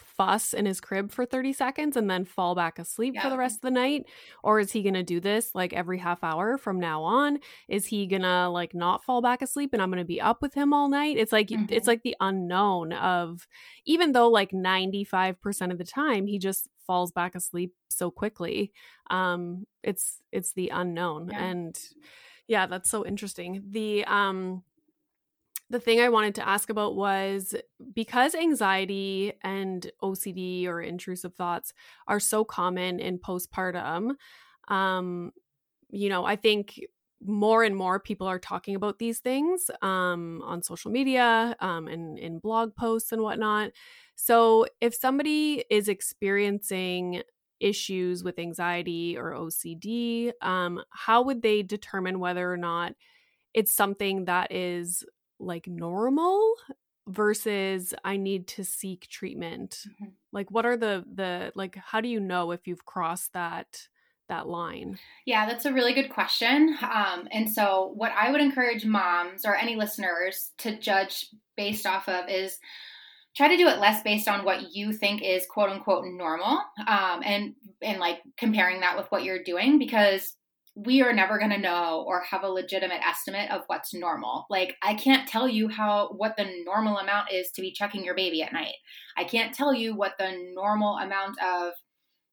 [0.00, 3.22] fuss in his crib for 30 seconds and then fall back asleep yeah.
[3.22, 4.06] for the rest of the night
[4.42, 7.86] or is he going to do this like every half hour from now on is
[7.86, 10.54] he going to like not fall back asleep and i'm going to be up with
[10.54, 11.66] him all night it's like mm-hmm.
[11.70, 13.46] it's like the unknown of
[13.84, 18.72] even though like 95% of the time he just falls back asleep so quickly
[19.10, 21.44] um it's it's the unknown yeah.
[21.44, 21.78] and
[22.46, 24.62] yeah that's so interesting the um
[25.68, 27.54] the thing I wanted to ask about was
[27.92, 31.72] because anxiety and OCD or intrusive thoughts
[32.06, 34.14] are so common in postpartum,
[34.68, 35.32] um,
[35.90, 36.80] you know, I think
[37.24, 42.18] more and more people are talking about these things um, on social media um, and
[42.18, 43.72] in blog posts and whatnot.
[44.14, 47.22] So, if somebody is experiencing
[47.58, 52.92] issues with anxiety or OCD, um, how would they determine whether or not
[53.54, 55.02] it's something that is
[55.38, 56.54] like normal
[57.08, 59.82] versus I need to seek treatment?
[59.86, 60.10] Mm-hmm.
[60.32, 63.88] Like what are the the like how do you know if you've crossed that
[64.28, 64.98] that line?
[65.24, 66.76] Yeah, that's a really good question.
[66.82, 72.08] Um, and so, what I would encourage moms or any listeners to judge based off
[72.08, 72.58] of is
[73.36, 77.22] try to do it less based on what you think is quote unquote normal, um,
[77.24, 80.34] and and like comparing that with what you're doing because
[80.76, 84.44] we are never going to know or have a legitimate estimate of what's normal.
[84.50, 88.14] Like I can't tell you how what the normal amount is to be checking your
[88.14, 88.74] baby at night.
[89.16, 91.72] I can't tell you what the normal amount of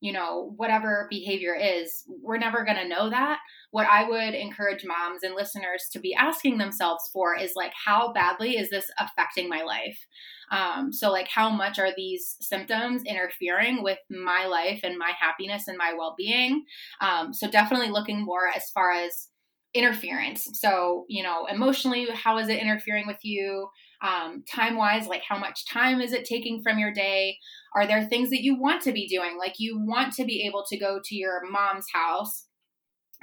[0.04, 3.40] you know, whatever behavior is, we're never going to know that.
[3.72, 8.12] What I would encourage moms and listeners to be asking themselves for is like, how
[8.12, 9.98] badly is this affecting my life?
[10.52, 15.70] Um, so, like, how much are these symptoms interfering with my life and my happiness
[15.70, 16.66] and my well being?
[17.00, 19.30] Um, so, definitely looking more as far as
[19.74, 20.48] interference.
[20.56, 23.70] So, you know, emotionally, how is it interfering with you?
[24.04, 27.38] Um, time wise, like how much time is it taking from your day?
[27.76, 29.38] Are there things that you want to be doing?
[29.38, 32.48] Like you want to be able to go to your mom's house,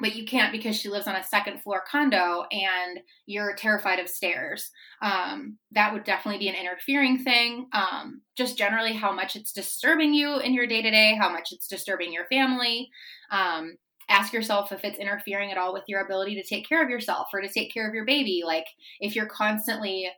[0.01, 4.09] but you can't because she lives on a second floor condo and you're terrified of
[4.09, 4.71] stairs.
[5.03, 7.69] Um, that would definitely be an interfering thing.
[7.73, 11.53] Um, just generally, how much it's disturbing you in your day to day, how much
[11.53, 12.89] it's disturbing your family.
[13.31, 13.77] Um,
[14.09, 17.29] ask yourself if it's interfering at all with your ability to take care of yourself
[17.33, 18.43] or to take care of your baby.
[18.45, 18.67] Like
[18.99, 20.11] if you're constantly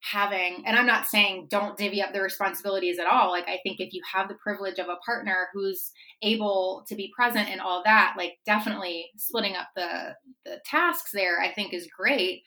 [0.00, 3.80] having and i'm not saying don't divvy up the responsibilities at all like i think
[3.80, 5.90] if you have the privilege of a partner who's
[6.22, 11.40] able to be present and all that like definitely splitting up the the tasks there
[11.40, 12.42] i think is great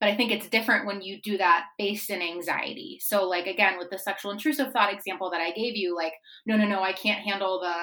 [0.00, 3.78] but i think it's different when you do that based in anxiety so like again
[3.78, 6.92] with the sexual intrusive thought example that i gave you like no no no i
[6.92, 7.74] can't handle the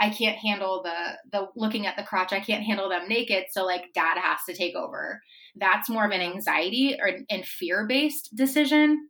[0.00, 2.32] I can't handle the the looking at the crotch.
[2.32, 3.46] I can't handle them naked.
[3.50, 5.20] So like dad has to take over.
[5.58, 9.08] That's more of an anxiety or and fear based decision.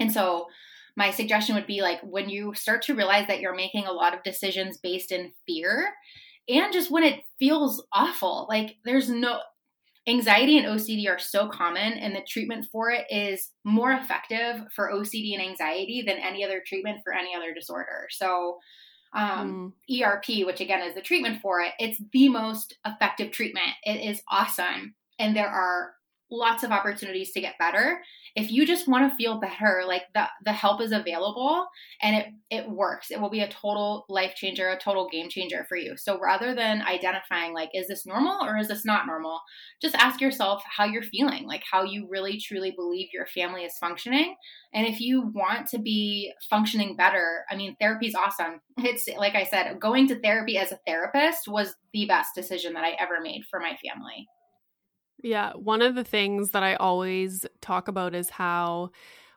[0.00, 0.46] And so
[0.96, 4.14] my suggestion would be like when you start to realize that you're making a lot
[4.14, 5.92] of decisions based in fear
[6.48, 9.40] and just when it feels awful, like there's no
[10.08, 14.92] anxiety and OCD are so common, and the treatment for it is more effective for
[14.92, 18.06] OCD and anxiety than any other treatment for any other disorder.
[18.10, 18.58] So,
[19.12, 20.02] um, mm.
[20.02, 23.70] ERP, which again is the treatment for it, it's the most effective treatment.
[23.82, 24.94] It is awesome.
[25.18, 25.96] And there are
[26.30, 28.00] lots of opportunities to get better.
[28.34, 31.66] If you just want to feel better like the the help is available
[32.02, 33.10] and it it works.
[33.10, 35.96] It will be a total life changer a total game changer for you.
[35.96, 39.40] So rather than identifying like is this normal or is this not normal
[39.80, 43.78] just ask yourself how you're feeling like how you really truly believe your family is
[43.78, 44.34] functioning.
[44.74, 48.60] And if you want to be functioning better i mean therapy is awesome.
[48.78, 52.84] It's like i said going to therapy as a therapist was the best decision that
[52.84, 54.26] i ever made for my family
[55.22, 58.90] yeah, one of the things that I always talk about is how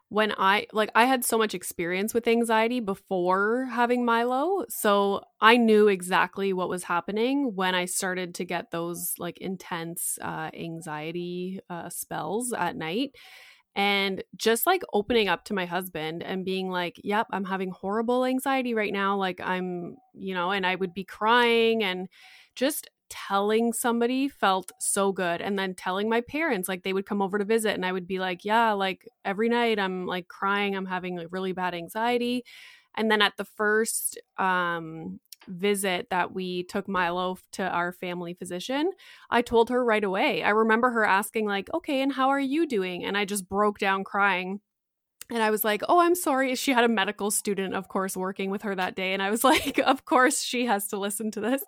[0.09, 5.57] when I like I had so much experience with anxiety before having Milo, so I
[5.57, 11.59] knew exactly what was happening when I started to get those like intense uh, anxiety
[11.69, 13.15] uh, spells at night.
[13.75, 18.25] And just like opening up to my husband and being like, yep, I'm having horrible
[18.25, 19.15] anxiety right now.
[19.15, 22.09] Like, I'm, you know, and I would be crying and
[22.55, 27.21] just telling somebody felt so good and then telling my parents like they would come
[27.21, 30.75] over to visit and i would be like yeah like every night i'm like crying
[30.75, 32.43] i'm having like really bad anxiety
[32.95, 38.91] and then at the first um visit that we took Milo to our family physician,
[39.29, 40.43] I told her right away.
[40.43, 43.79] I remember her asking like, "Okay, and how are you doing?" and I just broke
[43.79, 44.59] down crying
[45.31, 48.49] and I was like, "Oh, I'm sorry." She had a medical student, of course, working
[48.49, 51.41] with her that day, and I was like, "Of course, she has to listen to
[51.41, 51.63] this."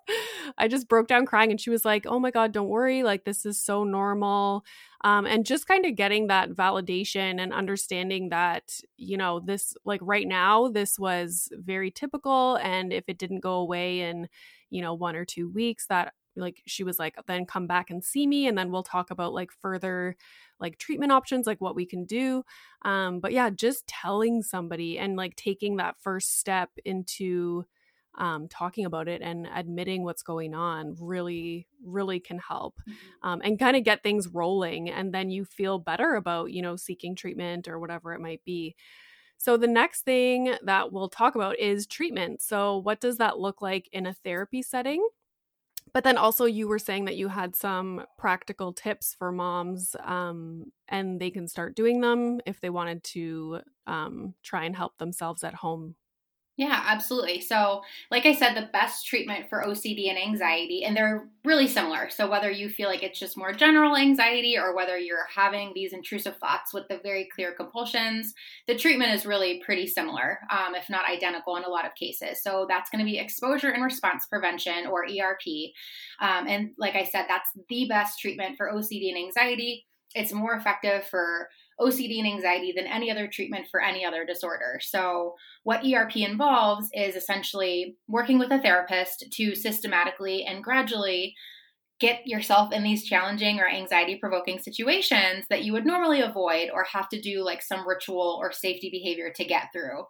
[0.58, 3.02] I just broke down crying, and she was like, "Oh my god, don't worry.
[3.02, 4.64] Like this is so normal."
[5.04, 10.00] Um, and just kind of getting that validation and understanding that you know this, like
[10.02, 14.28] right now, this was very typical, and if it didn't go away in
[14.70, 18.02] you know one or two weeks, that like she was like, then come back and
[18.02, 20.16] see me, and then we'll talk about like further
[20.60, 22.44] like treatment options, like what we can do.
[22.82, 27.64] Um, but yeah, just telling somebody and like taking that first step into
[28.18, 33.28] um, talking about it and admitting what's going on really, really can help mm-hmm.
[33.28, 34.90] um, and kind of get things rolling.
[34.90, 38.76] And then you feel better about, you know, seeking treatment or whatever it might be.
[39.38, 42.42] So, the next thing that we'll talk about is treatment.
[42.42, 45.04] So, what does that look like in a therapy setting?
[45.92, 50.72] But then also you were saying that you had some practical tips for moms um,
[50.88, 55.44] and they can start doing them if they wanted to um, try and help themselves
[55.44, 55.94] at home
[56.58, 57.40] yeah, absolutely.
[57.40, 62.10] So, like I said, the best treatment for OCD and anxiety, and they're really similar.
[62.10, 65.94] So, whether you feel like it's just more general anxiety or whether you're having these
[65.94, 68.34] intrusive thoughts with the very clear compulsions,
[68.66, 72.42] the treatment is really pretty similar, um, if not identical in a lot of cases.
[72.42, 75.72] So, that's going to be exposure and response prevention or ERP.
[76.20, 79.86] Um, and like I said, that's the best treatment for OCD and anxiety.
[80.14, 81.48] It's more effective for
[81.82, 84.78] OCD and anxiety than any other treatment for any other disorder.
[84.80, 91.34] So, what ERP involves is essentially working with a therapist to systematically and gradually
[92.00, 96.84] get yourself in these challenging or anxiety provoking situations that you would normally avoid or
[96.84, 100.04] have to do like some ritual or safety behavior to get through.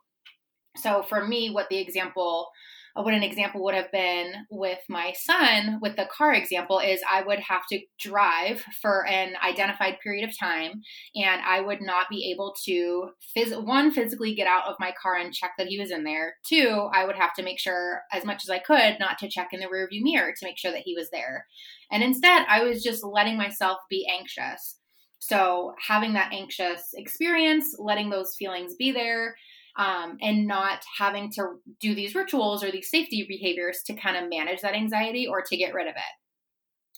[0.76, 2.48] So, for me, what the example
[2.94, 7.22] what an example would have been with my son with the car example is I
[7.22, 10.82] would have to drive for an identified period of time
[11.14, 15.16] and I would not be able to phys- one physically get out of my car
[15.16, 16.34] and check that he was in there.
[16.46, 19.48] Two, I would have to make sure as much as I could not to check
[19.52, 21.46] in the rearview mirror to make sure that he was there.
[21.90, 24.78] And instead, I was just letting myself be anxious.
[25.18, 29.36] So, having that anxious experience, letting those feelings be there,
[29.76, 34.28] um, and not having to do these rituals or these safety behaviors to kind of
[34.28, 36.21] manage that anxiety or to get rid of it.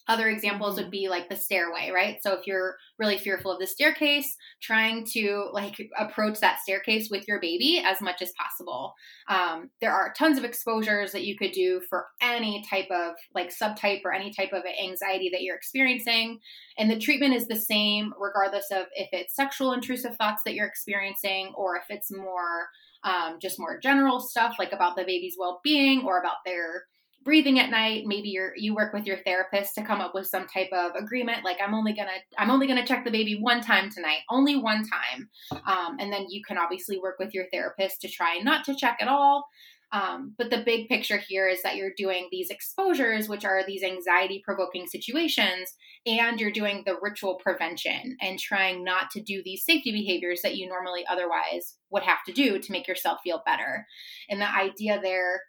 [0.07, 2.18] Other examples would be like the stairway, right?
[2.22, 7.26] So if you're really fearful of the staircase, trying to like approach that staircase with
[7.26, 8.94] your baby as much as possible.
[9.28, 13.50] Um, there are tons of exposures that you could do for any type of like
[13.50, 16.38] subtype or any type of anxiety that you're experiencing.
[16.76, 20.66] And the treatment is the same regardless of if it's sexual intrusive thoughts that you're
[20.66, 22.68] experiencing or if it's more
[23.05, 26.84] um, just more general stuff like about the baby's well-being or about their
[27.25, 30.47] breathing at night maybe you're you work with your therapist to come up with some
[30.47, 33.91] type of agreement like i'm only gonna i'm only gonna check the baby one time
[33.91, 35.29] tonight only one time
[35.66, 38.99] um, and then you can obviously work with your therapist to try not to check
[39.01, 39.47] at all
[39.93, 43.85] Um, but the big picture here is that you're doing these exposures, which are these
[43.85, 45.72] anxiety provoking situations,
[46.05, 50.57] and you're doing the ritual prevention and trying not to do these safety behaviors that
[50.57, 53.87] you normally otherwise would have to do to make yourself feel better.
[54.29, 55.43] And the idea there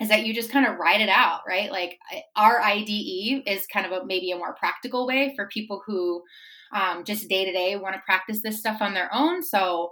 [0.00, 1.70] is that you just kind of write it out, right?
[1.70, 1.98] Like
[2.34, 6.22] our IDE is kind of a, maybe a more practical way for people who
[6.74, 9.42] um, just day to day want to practice this stuff on their own.
[9.42, 9.90] So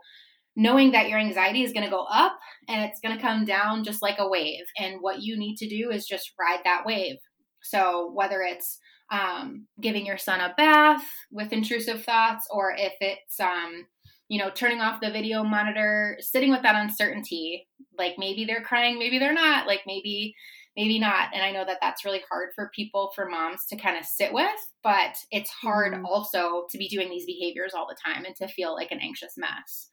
[0.57, 2.39] knowing that your anxiety is going to go up
[2.69, 4.65] and it's going to come down just like a wave.
[4.79, 7.17] And what you need to do is just ride that wave.
[7.63, 8.79] So whether it's
[9.11, 13.87] um, giving your son a bath with intrusive thoughts, or if it's um,
[14.29, 17.67] you know, turning off the video monitor, sitting with that uncertainty,
[17.99, 20.35] like maybe they're crying, maybe they're not, like maybe
[20.77, 21.31] maybe not.
[21.35, 24.33] And I know that that's really hard for people, for moms to kind of sit
[24.33, 24.47] with,
[24.85, 26.07] but it's hard mm-hmm.
[26.07, 29.33] also to be doing these behaviors all the time and to feel like an anxious
[29.37, 29.91] mess.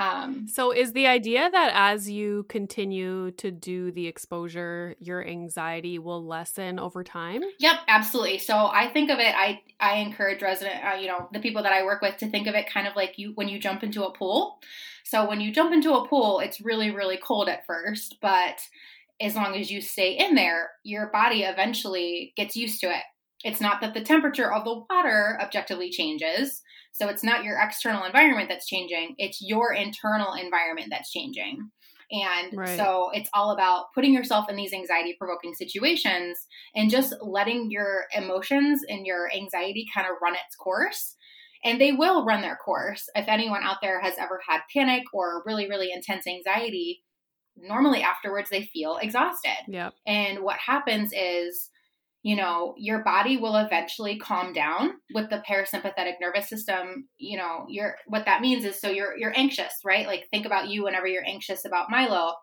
[0.00, 5.98] Um, so, is the idea that as you continue to do the exposure, your anxiety
[5.98, 7.42] will lessen over time?
[7.58, 8.38] Yep, absolutely.
[8.38, 9.34] So, I think of it.
[9.36, 12.46] I I encourage resident, uh, you know, the people that I work with to think
[12.46, 14.58] of it kind of like you when you jump into a pool.
[15.04, 18.62] So, when you jump into a pool, it's really really cold at first, but
[19.20, 23.02] as long as you stay in there, your body eventually gets used to it.
[23.44, 26.62] It's not that the temperature of the water objectively changes.
[26.92, 31.70] So it's not your external environment that's changing, it's your internal environment that's changing.
[32.12, 32.76] And right.
[32.76, 38.06] so it's all about putting yourself in these anxiety provoking situations and just letting your
[38.16, 41.14] emotions and your anxiety kind of run its course.
[41.62, 43.08] And they will run their course.
[43.14, 47.04] If anyone out there has ever had panic or really, really intense anxiety,
[47.56, 49.66] normally afterwards they feel exhausted.
[49.68, 49.90] Yeah.
[50.06, 51.68] And what happens is
[52.22, 57.08] you know, your body will eventually calm down with the parasympathetic nervous system.
[57.18, 60.06] You know, you're what that means is so you're you're anxious, right?
[60.06, 62.34] Like think about you whenever you're anxious about Milo.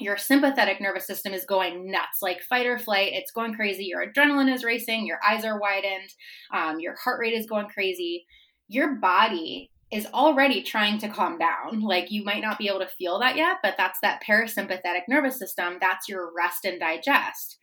[0.00, 3.12] Your sympathetic nervous system is going nuts, like fight or flight.
[3.12, 3.84] It's going crazy.
[3.84, 5.06] Your adrenaline is racing.
[5.06, 6.08] Your eyes are widened.
[6.54, 8.24] Um, your heart rate is going crazy.
[8.68, 11.80] Your body is already trying to calm down.
[11.80, 15.38] Like you might not be able to feel that yet, but that's that parasympathetic nervous
[15.38, 15.78] system.
[15.80, 17.58] That's your rest and digest.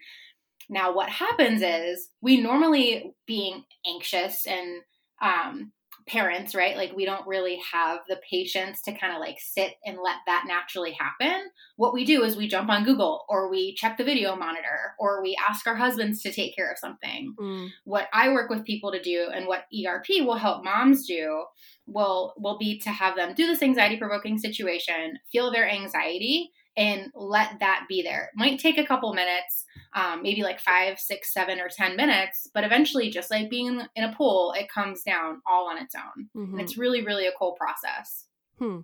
[0.70, 4.82] Now, what happens is we normally, being anxious and
[5.22, 5.72] um,
[6.08, 6.78] parents, right?
[6.78, 10.46] Like we don't really have the patience to kind of like sit and let that
[10.48, 11.50] naturally happen.
[11.78, 15.24] What we do is we jump on Google or we check the video monitor or
[15.24, 17.34] we ask our husbands to take care of something.
[17.40, 17.70] Mm.
[17.86, 21.46] What I work with people to do and what ERP will help moms do
[21.88, 27.12] will will be to have them do this anxiety provoking situation, feel their anxiety and
[27.16, 28.30] let that be there.
[28.34, 32.50] It might take a couple minutes, um, maybe like five, six, seven, or 10 minutes,
[32.54, 36.28] but eventually, just like being in a pool, it comes down all on its own.
[36.36, 36.54] Mm-hmm.
[36.54, 38.26] And it's really, really a cool process.
[38.60, 38.80] Hmm.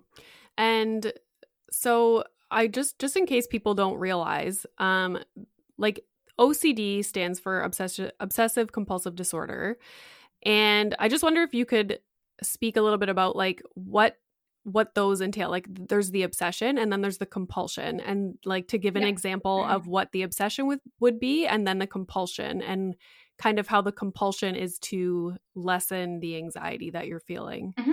[0.56, 1.12] And
[1.70, 5.18] so, I just, just in case people don't realize, um,
[5.78, 6.04] like
[6.38, 9.78] OCD stands for obsessive, obsessive compulsive disorder.
[10.44, 12.00] And I just wonder if you could
[12.42, 14.16] speak a little bit about like what
[14.64, 18.78] what those entail like there's the obsession and then there's the compulsion and like to
[18.78, 19.08] give an yeah.
[19.08, 22.94] example of what the obsession with would be and then the compulsion and
[23.38, 27.92] kind of how the compulsion is to lessen the anxiety that you're feeling mm-hmm.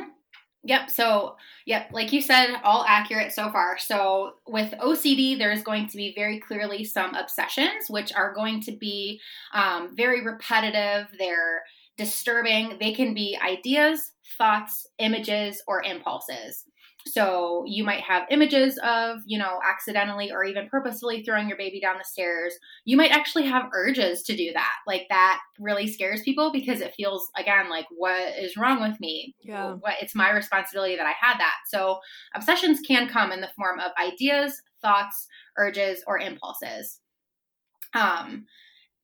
[0.64, 0.90] Yep.
[0.90, 3.78] So, yep, like you said, all accurate so far.
[3.78, 8.74] So, with OCD, there's going to be very clearly some obsessions, which are going to
[8.74, 9.22] be
[9.54, 11.08] um, very repetitive.
[11.18, 11.64] They're
[12.00, 12.78] disturbing.
[12.80, 16.64] They can be ideas, thoughts, images, or impulses.
[17.08, 21.80] So you might have images of, you know, accidentally or even purposefully throwing your baby
[21.80, 22.54] down the stairs.
[22.86, 24.76] You might actually have urges to do that.
[24.88, 29.36] Like that really scares people because it feels again like what is wrong with me?
[29.42, 29.74] Yeah.
[29.74, 31.56] What it's my responsibility that I had that.
[31.68, 32.00] So
[32.36, 35.28] obsessions can come in the form of ideas, thoughts,
[35.58, 37.00] urges, or impulses.
[37.94, 38.46] Um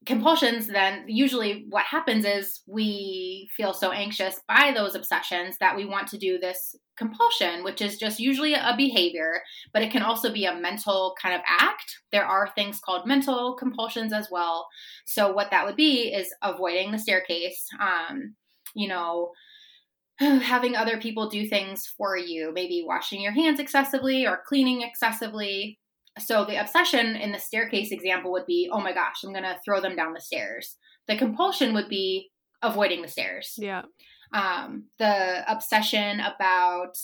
[0.05, 5.85] compulsions, then usually what happens is we feel so anxious by those obsessions that we
[5.85, 9.41] want to do this compulsion, which is just usually a behavior,
[9.73, 11.99] but it can also be a mental kind of act.
[12.11, 14.67] There are things called mental compulsions as well.
[15.05, 18.35] So, what that would be is avoiding the staircase, um,
[18.75, 19.31] you know.
[20.19, 25.77] Having other people do things for you, maybe washing your hands excessively or cleaning excessively,
[26.19, 29.59] so the obsession in the staircase example would be, oh my gosh, I'm going to
[29.63, 30.77] throw them down the stairs.
[31.07, 33.53] The compulsion would be avoiding the stairs.
[33.57, 33.83] Yeah.
[34.33, 36.97] Um, the obsession about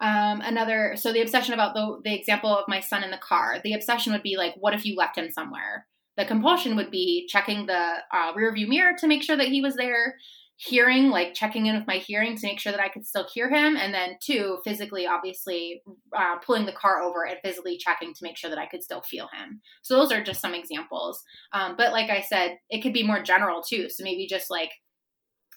[0.00, 3.58] um, another, so the obsession about the, the example of my son in the car,
[3.62, 5.86] the obsession would be like, what if you left him somewhere?
[6.16, 9.60] The compulsion would be checking the uh, rear view mirror to make sure that he
[9.60, 10.16] was there,
[10.56, 13.48] hearing, like checking in with my hearing to make sure that I could still hear
[13.50, 13.76] him.
[13.76, 15.82] And then two, physically, obviously,
[16.16, 19.02] uh, pulling the car over and physically checking to make sure that I could still
[19.02, 19.60] feel him.
[19.82, 21.22] So those are just some examples.
[21.52, 23.88] Um, but like I said, it could be more general too.
[23.90, 24.70] So maybe just like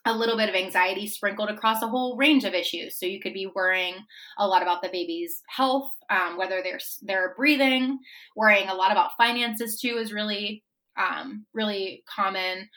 [0.05, 2.97] a little bit of anxiety sprinkled across a whole range of issues.
[2.97, 3.95] So you could be worrying
[4.37, 7.99] a lot about the baby's health, um, whether they're they're breathing,
[8.35, 10.63] worrying a lot about finances too is really
[10.97, 12.69] um, really common.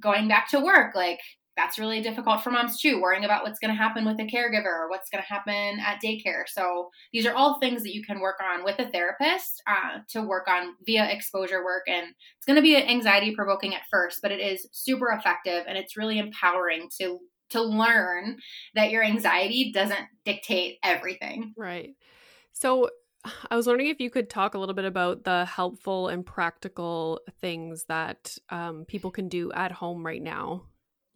[0.00, 1.20] Going back to work, like
[1.56, 4.66] that's really difficult for moms too, worrying about what's going to happen with a caregiver
[4.66, 6.42] or what's going to happen at daycare.
[6.46, 10.22] So these are all things that you can work on with a therapist uh, to
[10.22, 11.84] work on via exposure work.
[11.88, 15.78] And it's going to be anxiety provoking at first, but it is super effective and
[15.78, 18.38] it's really empowering to to learn
[18.74, 21.54] that your anxiety doesn't dictate everything.
[21.56, 21.90] Right.
[22.52, 22.90] So
[23.50, 27.20] I was wondering if you could talk a little bit about the helpful and practical
[27.40, 30.64] things that um, people can do at home right now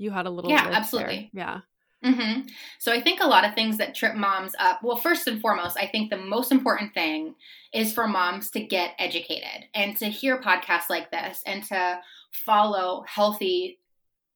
[0.00, 1.44] you had a little yeah absolutely there.
[1.44, 1.60] yeah
[2.04, 2.48] Mm-hmm.
[2.78, 4.82] So I think a lot of things that trip moms up.
[4.82, 7.34] Well, first and foremost, I think the most important thing
[7.74, 12.00] is for moms to get educated and to hear podcasts like this and to
[12.32, 13.78] follow healthy,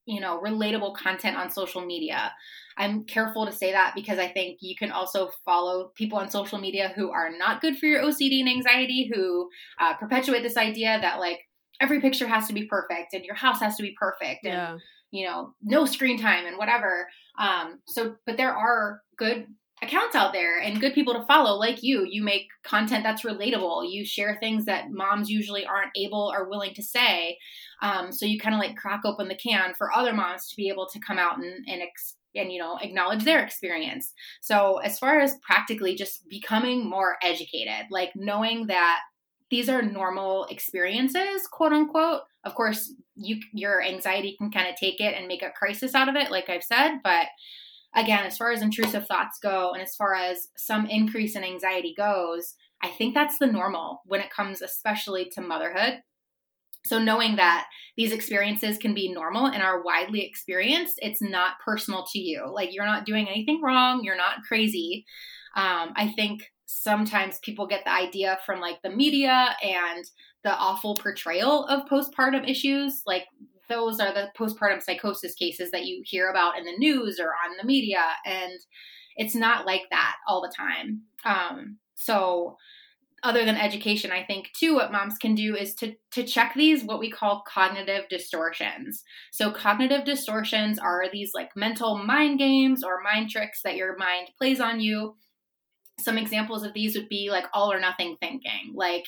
[0.05, 2.33] you know, relatable content on social media.
[2.77, 6.59] I'm careful to say that because I think you can also follow people on social
[6.59, 9.49] media who are not good for your OCD and anxiety, who
[9.81, 11.41] uh, perpetuate this idea that like
[11.81, 14.79] every picture has to be perfect and your house has to be perfect and yeah
[15.15, 17.07] you know, no screen time and whatever.
[17.39, 19.47] Um, so, but there are good
[19.81, 22.05] accounts out there and good people to follow like you.
[22.05, 23.89] You make content that's relatable.
[23.89, 27.39] You share things that moms usually aren't able or willing to say.
[27.81, 30.69] Um, so you kind of like crack open the can for other moms to be
[30.69, 34.13] able to come out and and, ex- and you know acknowledge their experience.
[34.43, 38.99] So as far as practically just becoming more educated like knowing that
[39.55, 42.23] these are normal experiences, quote unquote.
[42.43, 46.09] Of course, you your anxiety can kind of take it and make a crisis out
[46.09, 46.99] of it, like I've said.
[47.05, 47.29] But
[47.95, 51.95] again, as far as intrusive thoughts go, and as far as some increase in anxiety
[51.97, 56.01] goes, I think that's the normal when it comes, especially to motherhood.
[56.85, 62.05] So, knowing that these experiences can be normal and are widely experienced, it's not personal
[62.13, 62.51] to you.
[62.53, 65.05] Like, you're not doing anything wrong, you're not crazy.
[65.55, 66.43] Um, I think
[66.75, 70.05] sometimes people get the idea from like the media and
[70.43, 73.25] the awful portrayal of postpartum issues like
[73.69, 77.57] those are the postpartum psychosis cases that you hear about in the news or on
[77.61, 78.53] the media and
[79.17, 81.03] it's not like that all the time.
[81.25, 82.57] Um, so
[83.23, 86.85] other than education i think too what moms can do is to to check these
[86.85, 89.03] what we call cognitive distortions.
[89.33, 94.29] So cognitive distortions are these like mental mind games or mind tricks that your mind
[94.37, 95.15] plays on you
[96.05, 98.73] some examples of these would be like all or nothing thinking.
[98.75, 99.05] Like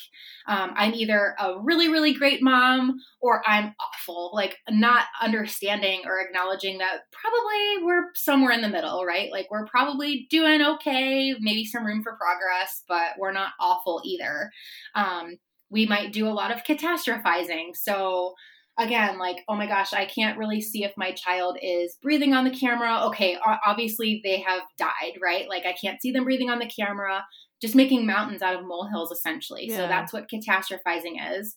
[0.46, 4.30] um, i'm either a really really great mom or i'm awful.
[4.34, 9.30] Like not understanding or acknowledging that probably we're somewhere in the middle right?
[9.30, 14.50] Like we're probably doing okay maybe some room for progress but we're not awful either.
[14.94, 15.36] Um,
[15.70, 17.74] we might do a lot of catastrophizing.
[17.74, 18.34] So
[18.78, 22.44] again, like, oh my gosh, I can't really see if my child is breathing on
[22.44, 23.06] the camera.
[23.06, 25.48] Okay, obviously they have died, right?
[25.48, 27.24] Like, I can't see them breathing on the camera,
[27.62, 29.68] just making mountains out of molehills, essentially.
[29.68, 29.76] Yeah.
[29.76, 31.56] So that's what catastrophizing is.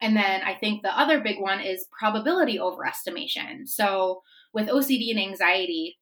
[0.00, 3.66] And then I think the other big one is probability overestimation.
[3.66, 5.98] So with OCD and anxiety,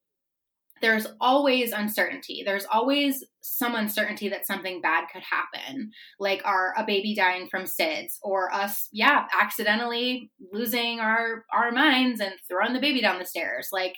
[0.83, 2.43] there's always uncertainty.
[2.45, 7.64] There's always some uncertainty that something bad could happen, like our a baby dying from
[7.64, 13.24] SIDS, or us, yeah, accidentally losing our our minds and throwing the baby down the
[13.24, 13.68] stairs.
[13.72, 13.95] Like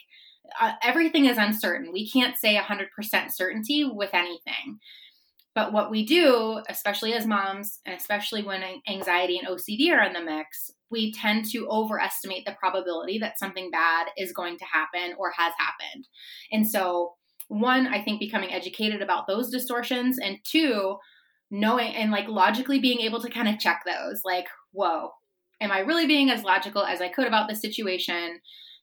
[0.61, 1.91] uh, everything is uncertain.
[1.93, 2.87] We can't say 100%
[3.31, 4.79] certainty with anything.
[5.55, 10.13] But what we do, especially as moms, and especially when anxiety and OCD are in
[10.13, 15.15] the mix, we tend to overestimate the probability that something bad is going to happen
[15.17, 16.09] or has happened.
[16.51, 17.15] And so,
[17.49, 20.97] one, I think becoming educated about those distortions, and two,
[21.51, 25.11] knowing and like logically being able to kind of check those like, whoa,
[25.61, 28.41] am I really being as logical as I could about the situation?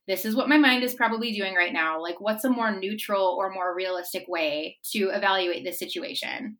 [0.07, 2.01] This is what my mind is probably doing right now.
[2.01, 6.57] Like, what's a more neutral or more realistic way to evaluate this situation?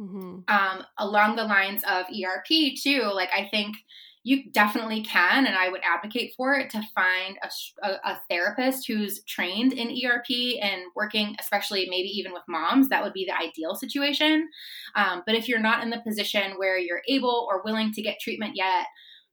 [0.00, 0.40] Mm-hmm.
[0.48, 3.76] Um, along the lines of ERP, too, like, I think
[4.26, 8.86] you definitely can, and I would advocate for it to find a, a, a, therapist
[8.88, 12.88] who's trained in ERP and working, especially maybe even with moms.
[12.88, 14.48] That would be the ideal situation.
[14.96, 18.18] Um, but if you're not in the position where you're able or willing to get
[18.18, 18.86] treatment yet,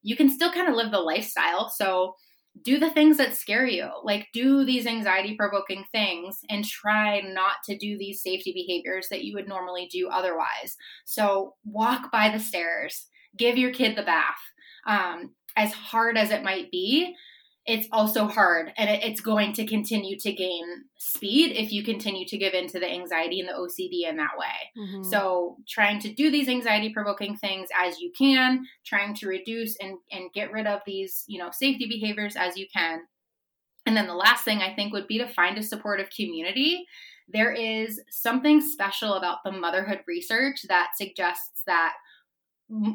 [0.04, 1.70] you can still kind of live the lifestyle.
[1.70, 2.16] So
[2.64, 3.90] do the things that scare you.
[4.04, 9.24] Like, do these anxiety provoking things and try not to do these safety behaviors that
[9.24, 10.76] you would normally do otherwise.
[11.06, 14.36] So, walk by the stairs, give your kid the bath
[14.86, 17.16] um, as hard as it might be,
[17.66, 20.64] it's also hard and it, it's going to continue to gain
[20.98, 24.32] speed if you continue to give in to the anxiety and the OCD in that
[24.38, 24.48] way.
[24.78, 25.04] Mm-hmm.
[25.04, 29.98] So, trying to do these anxiety provoking things as you can, trying to reduce and,
[30.12, 33.02] and get rid of these, you know, safety behaviors as you can.
[33.86, 36.86] And then the last thing I think would be to find a supportive community.
[37.28, 41.94] There is something special about the motherhood research that suggests that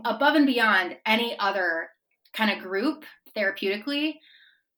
[0.05, 1.89] above and beyond any other
[2.33, 3.05] kind of group
[3.37, 4.15] therapeutically,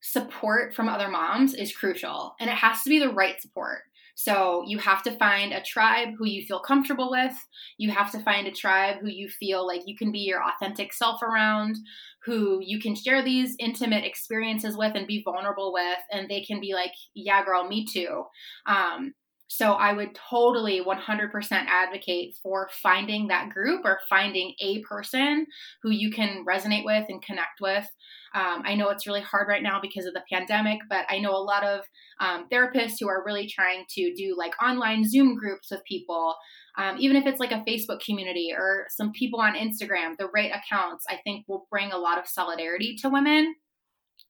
[0.00, 3.80] support from other moms is crucial and it has to be the right support.
[4.18, 7.34] So you have to find a tribe who you feel comfortable with.
[7.78, 10.92] You have to find a tribe who you feel like you can be your authentic
[10.92, 11.76] self around,
[12.24, 15.98] who you can share these intimate experiences with and be vulnerable with.
[16.10, 18.24] And they can be like, yeah, girl, me too.
[18.66, 19.14] Um,
[19.48, 25.46] so I would totally 100% advocate for finding that group or finding a person
[25.82, 27.86] who you can resonate with and connect with.
[28.34, 31.34] Um, I know it's really hard right now because of the pandemic, but I know
[31.34, 31.80] a lot of
[32.20, 36.36] um, therapists who are really trying to do like online Zoom groups with people.
[36.76, 40.52] Um, even if it's like a Facebook community or some people on Instagram, the right
[40.52, 43.54] accounts, I think will bring a lot of solidarity to women.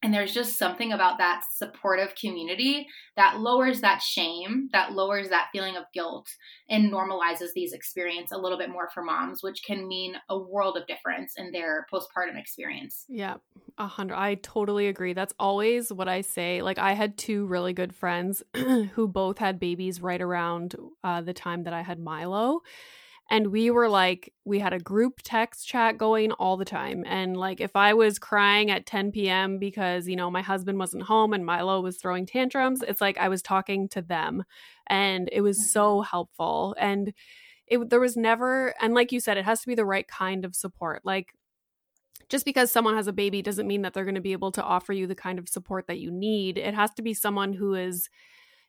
[0.03, 2.87] And there's just something about that supportive community
[3.17, 6.29] that lowers that shame, that lowers that feeling of guilt,
[6.71, 10.77] and normalizes these experiences a little bit more for moms, which can mean a world
[10.77, 13.07] of difference in their postpartum experience.
[13.09, 13.39] Yeah,
[13.77, 14.17] a hundred.
[14.17, 15.15] I totally agree.
[15.15, 16.63] That's always what I say.
[16.63, 21.35] Like I had two really good friends who both had babies right around uh, the
[21.35, 22.61] time that I had Milo,
[23.31, 27.37] and we were like we had a group text chat going all the time and
[27.37, 31.33] like if i was crying at 10 p.m because you know my husband wasn't home
[31.33, 34.45] and milo was throwing tantrums it's like i was talking to them
[34.87, 36.11] and it was so mm-hmm.
[36.11, 37.13] helpful and
[37.67, 40.45] it there was never and like you said it has to be the right kind
[40.45, 41.35] of support like
[42.29, 44.63] just because someone has a baby doesn't mean that they're going to be able to
[44.63, 47.75] offer you the kind of support that you need it has to be someone who
[47.75, 48.09] is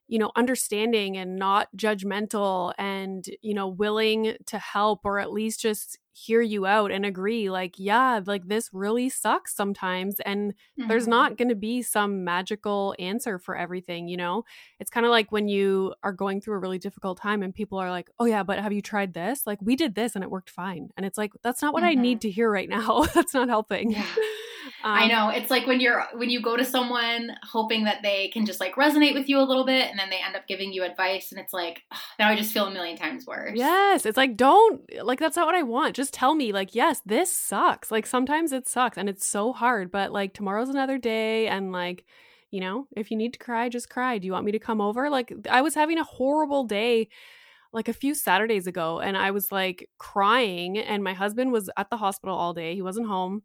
[0.10, 5.62] you know understanding and not judgmental and you know willing to help or at least
[5.62, 10.88] just hear you out and agree like yeah like this really sucks sometimes and mm-hmm.
[10.90, 14.44] there's not going to be some magical answer for everything you know
[14.80, 17.78] it's kind of like when you are going through a really difficult time and people
[17.78, 20.32] are like oh yeah but have you tried this like we did this and it
[20.32, 22.00] worked fine and it's like that's not what mm-hmm.
[22.00, 22.28] i need mm-hmm.
[22.28, 24.06] to hear right now that's not helping yeah.
[24.84, 25.30] Um, I know.
[25.30, 28.76] It's like when you're when you go to someone hoping that they can just like
[28.76, 31.40] resonate with you a little bit and then they end up giving you advice and
[31.40, 31.84] it's like
[32.18, 33.54] now I just feel a million times worse.
[33.56, 35.96] Yes, it's like don't like that's not what I want.
[35.96, 37.92] Just tell me like yes, this sucks.
[37.92, 42.06] Like sometimes it sucks and it's so hard, but like tomorrow's another day and like
[42.52, 44.18] you know, if you need to cry, just cry.
[44.18, 45.10] Do you want me to come over?
[45.10, 47.10] Like I was having a horrible day
[47.72, 51.90] like a few Saturdays ago and I was like crying and my husband was at
[51.90, 52.74] the hospital all day.
[52.74, 53.44] He wasn't home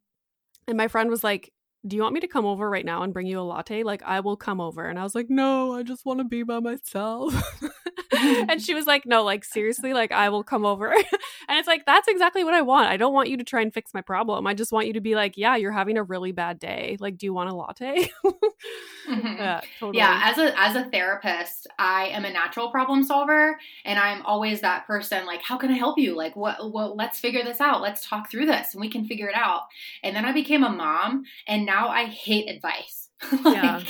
[0.68, 1.52] and my friend was like,
[1.86, 3.82] do you want me to come over right now and bring you a latte?
[3.82, 4.86] Like, I will come over.
[4.86, 7.34] And I was like, no, I just want to be by myself.
[8.48, 10.90] and she was like, no, like, seriously, like, I will come over.
[10.92, 12.88] and it's like, that's exactly what I want.
[12.88, 14.46] I don't want you to try and fix my problem.
[14.46, 16.96] I just want you to be like, yeah, you're having a really bad day.
[16.98, 18.10] Like, do you want a latte?
[18.26, 19.26] mm-hmm.
[19.26, 19.98] Yeah, totally.
[19.98, 23.58] Yeah, as a, as a therapist, I am a natural problem solver.
[23.84, 26.16] And I'm always that person, like, how can I help you?
[26.16, 27.82] Like, what, well, let's figure this out.
[27.82, 29.62] Let's talk through this and we can figure it out.
[30.02, 31.24] And then I became a mom.
[31.46, 33.10] And now now I hate advice.
[33.44, 33.80] like, yeah.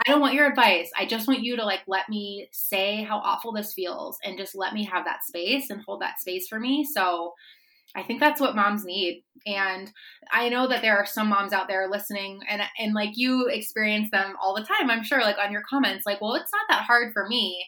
[0.00, 0.90] I don't want your advice.
[0.96, 4.54] I just want you to like let me say how awful this feels and just
[4.54, 6.84] let me have that space and hold that space for me.
[6.84, 7.32] So
[7.94, 9.22] I think that's what moms need.
[9.46, 9.90] And
[10.32, 14.10] I know that there are some moms out there listening and and like you experience
[14.10, 14.90] them all the time.
[14.90, 17.64] I'm sure like on your comments like, "Well, it's not that hard for me."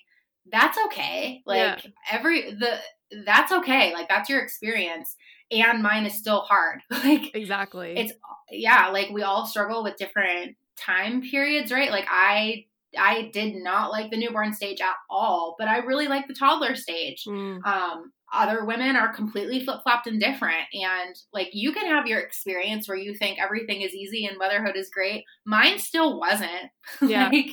[0.51, 1.43] That's okay.
[1.47, 1.91] Like yeah.
[2.11, 2.79] every the
[3.25, 3.93] that's okay.
[3.93, 5.15] Like that's your experience
[5.51, 6.81] and mine is still hard.
[6.91, 7.97] like Exactly.
[7.97, 8.13] It's
[8.51, 11.91] yeah, like we all struggle with different time periods, right?
[11.91, 12.67] Like I
[12.99, 16.75] I did not like the newborn stage at all, but I really like the toddler
[16.77, 17.25] stage.
[17.27, 17.65] Mm.
[17.67, 22.89] Um other women are completely flip-flopped and different and like you can have your experience
[22.89, 26.71] where you think everything is easy and motherhood is great mine still wasn't
[27.01, 27.29] yeah.
[27.29, 27.51] like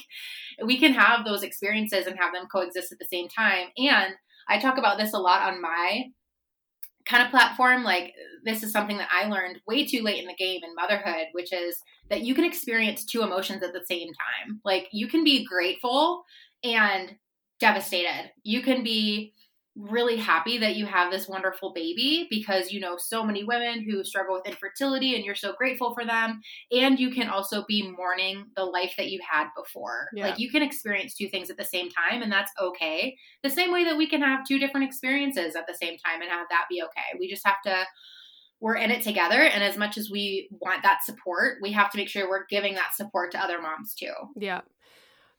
[0.66, 4.14] we can have those experiences and have them coexist at the same time and
[4.50, 6.06] i talk about this a lot on my
[7.14, 10.34] kind of platform, like this is something that I learned way too late in the
[10.34, 11.78] game in motherhood, which is
[12.10, 14.60] that you can experience two emotions at the same time.
[14.66, 16.24] Like you can be grateful
[16.64, 17.16] and
[17.60, 18.32] devastated.
[18.44, 19.34] You can be
[19.76, 24.04] really happy that you have this wonderful baby because you know so many women who
[24.04, 26.40] struggle with infertility and you're so grateful for them
[26.72, 30.28] and you can also be mourning the life that you had before yeah.
[30.28, 33.72] like you can experience two things at the same time and that's okay the same
[33.72, 36.66] way that we can have two different experiences at the same time and have that
[36.70, 37.84] be okay we just have to
[38.64, 39.42] we're in it together.
[39.42, 42.76] And as much as we want that support, we have to make sure we're giving
[42.76, 44.14] that support to other moms too.
[44.38, 44.62] Yeah,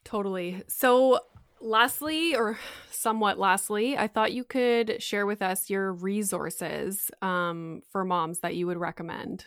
[0.05, 0.63] totally.
[0.69, 1.21] So,
[1.65, 2.59] lastly, or
[2.91, 8.55] somewhat lastly, I thought you could share with us your resources um, for moms that
[8.55, 9.47] you would recommend.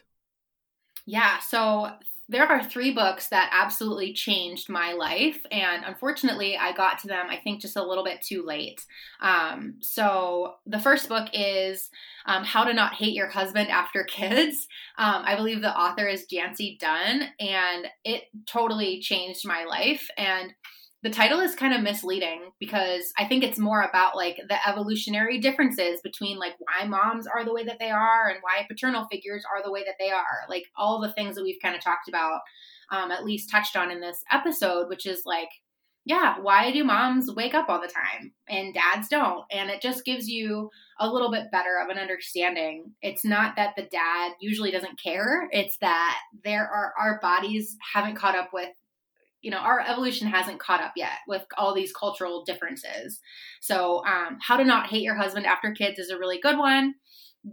[1.06, 1.40] Yeah.
[1.40, 1.92] So,
[2.30, 5.40] there are three books that absolutely changed my life.
[5.50, 8.86] And unfortunately, I got to them, I think, just a little bit too late.
[9.22, 11.90] Um, so, the first book is
[12.26, 14.68] um, How to Not Hate Your Husband After Kids.
[14.98, 20.10] Um, I believe the author is Jancee Dunn, and it totally changed my life.
[20.18, 20.52] And
[21.08, 25.40] the title is kind of misleading because I think it's more about like the evolutionary
[25.40, 29.46] differences between like why moms are the way that they are and why paternal figures
[29.50, 30.44] are the way that they are.
[30.50, 32.42] Like all the things that we've kind of talked about,
[32.92, 35.48] um, at least touched on in this episode, which is like,
[36.04, 39.46] yeah, why do moms wake up all the time and dads don't?
[39.50, 42.92] And it just gives you a little bit better of an understanding.
[43.02, 48.16] It's not that the dad usually doesn't care, it's that there are our bodies haven't
[48.16, 48.72] caught up with
[49.42, 53.20] you know our evolution hasn't caught up yet with all these cultural differences.
[53.62, 56.96] So um, how to not hate your husband after kids is a really good one.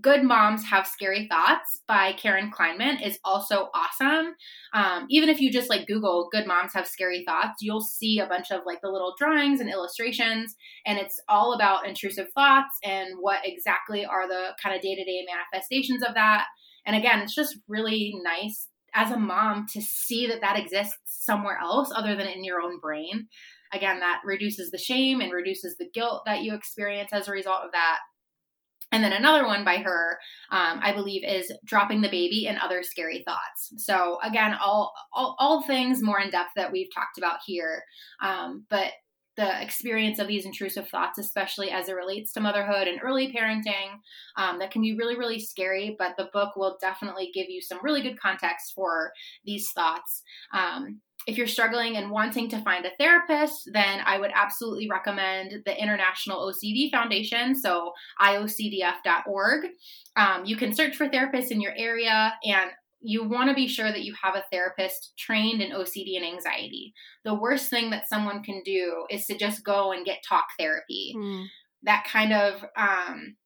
[0.01, 4.35] Good moms have scary thoughts by Karen Kleiman is also awesome.
[4.73, 8.27] Um, even if you just like google good moms have scary thoughts you'll see a
[8.27, 13.15] bunch of like the little drawings and illustrations and it's all about intrusive thoughts and
[13.21, 16.47] what exactly are the kind of day-to-day manifestations of that.
[16.87, 21.59] And again it's just really nice as a mom to see that that exists somewhere
[21.61, 23.29] else other than in your own brain.
[23.73, 27.65] Again, that reduces the shame and reduces the guilt that you experience as a result
[27.65, 27.99] of that.
[28.93, 30.19] And then another one by her,
[30.53, 33.73] um, I believe, is dropping the baby and other scary thoughts.
[33.79, 37.83] So again, all all, all things more in depth that we've talked about here,
[38.23, 38.93] um, but
[39.37, 43.99] the experience of these intrusive thoughts, especially as it relates to motherhood and early parenting,
[44.37, 45.97] um, that can be really, really scary.
[45.99, 49.13] But the book will definitely give you some really good context for
[49.45, 50.23] these thoughts.
[50.53, 55.63] Um, if you're struggling and wanting to find a therapist, then I would absolutely recommend
[55.65, 59.67] the International OCD Foundation, so iocdf.org.
[60.17, 62.71] Um, you can search for therapists in your area, and
[63.07, 66.95] you want to be sure that you have a therapist trained in OCD and anxiety.
[67.25, 71.15] The worst thing that someone can do is to just go and get talk therapy.
[71.15, 71.45] Mm.
[71.83, 73.37] That kind of um,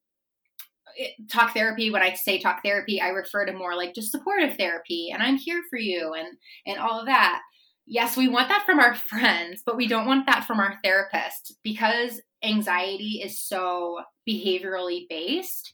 [1.29, 1.91] talk therapy.
[1.91, 5.37] When I say talk therapy, I refer to more like just supportive therapy, and I'm
[5.37, 6.29] here for you, and
[6.65, 7.41] and all of that.
[7.85, 11.57] Yes, we want that from our friends, but we don't want that from our therapist
[11.65, 13.99] because anxiety is so
[14.29, 15.73] behaviorally based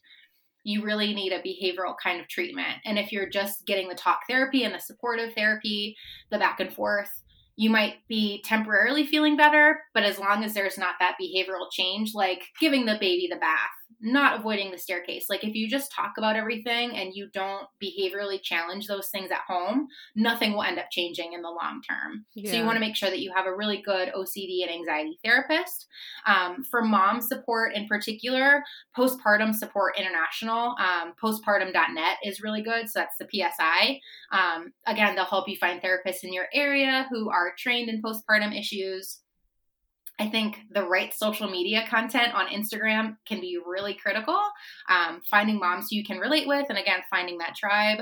[0.65, 2.79] you really need a behavioral kind of treatment.
[2.85, 5.95] And if you're just getting the talk therapy and the supportive therapy,
[6.31, 7.21] the back and forth,
[7.55, 12.13] you might be temporarily feeling better, but as long as there's not that behavioral change,
[12.15, 13.69] like giving the baby the bath
[14.01, 15.25] not avoiding the staircase.
[15.29, 19.41] Like if you just talk about everything and you don't behaviorally challenge those things at
[19.47, 22.25] home, nothing will end up changing in the long term.
[22.35, 22.51] Yeah.
[22.51, 25.17] So you want to make sure that you have a really good OCD and anxiety
[25.23, 25.87] therapist.
[26.27, 28.63] Um, for mom support in particular,
[28.97, 32.89] Postpartum Support International, um, postpartum.net is really good.
[32.89, 33.99] So that's the PSI.
[34.31, 38.57] Um, again, they'll help you find therapists in your area who are trained in postpartum
[38.57, 39.19] issues.
[40.19, 44.39] I think the right social media content on Instagram can be really critical.
[44.89, 47.99] Um, finding moms who you can relate with, and again, finding that tribe.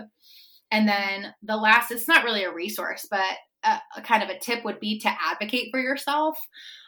[0.72, 4.40] And then the last, it's not really a resource, but a, a kind of a
[4.40, 6.38] tip would be to advocate for yourself.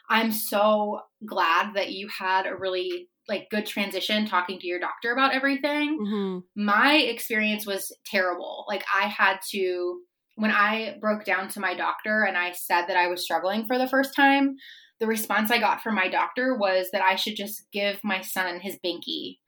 [0.08, 5.12] I'm so glad that you had a really like good transition talking to your doctor
[5.12, 5.98] about everything.
[6.00, 6.64] Mm-hmm.
[6.64, 8.64] My experience was terrible.
[8.68, 10.00] Like I had to
[10.36, 13.78] when I broke down to my doctor and I said that I was struggling for
[13.78, 14.56] the first time,
[15.00, 18.60] the response I got from my doctor was that I should just give my son
[18.60, 19.38] his binky.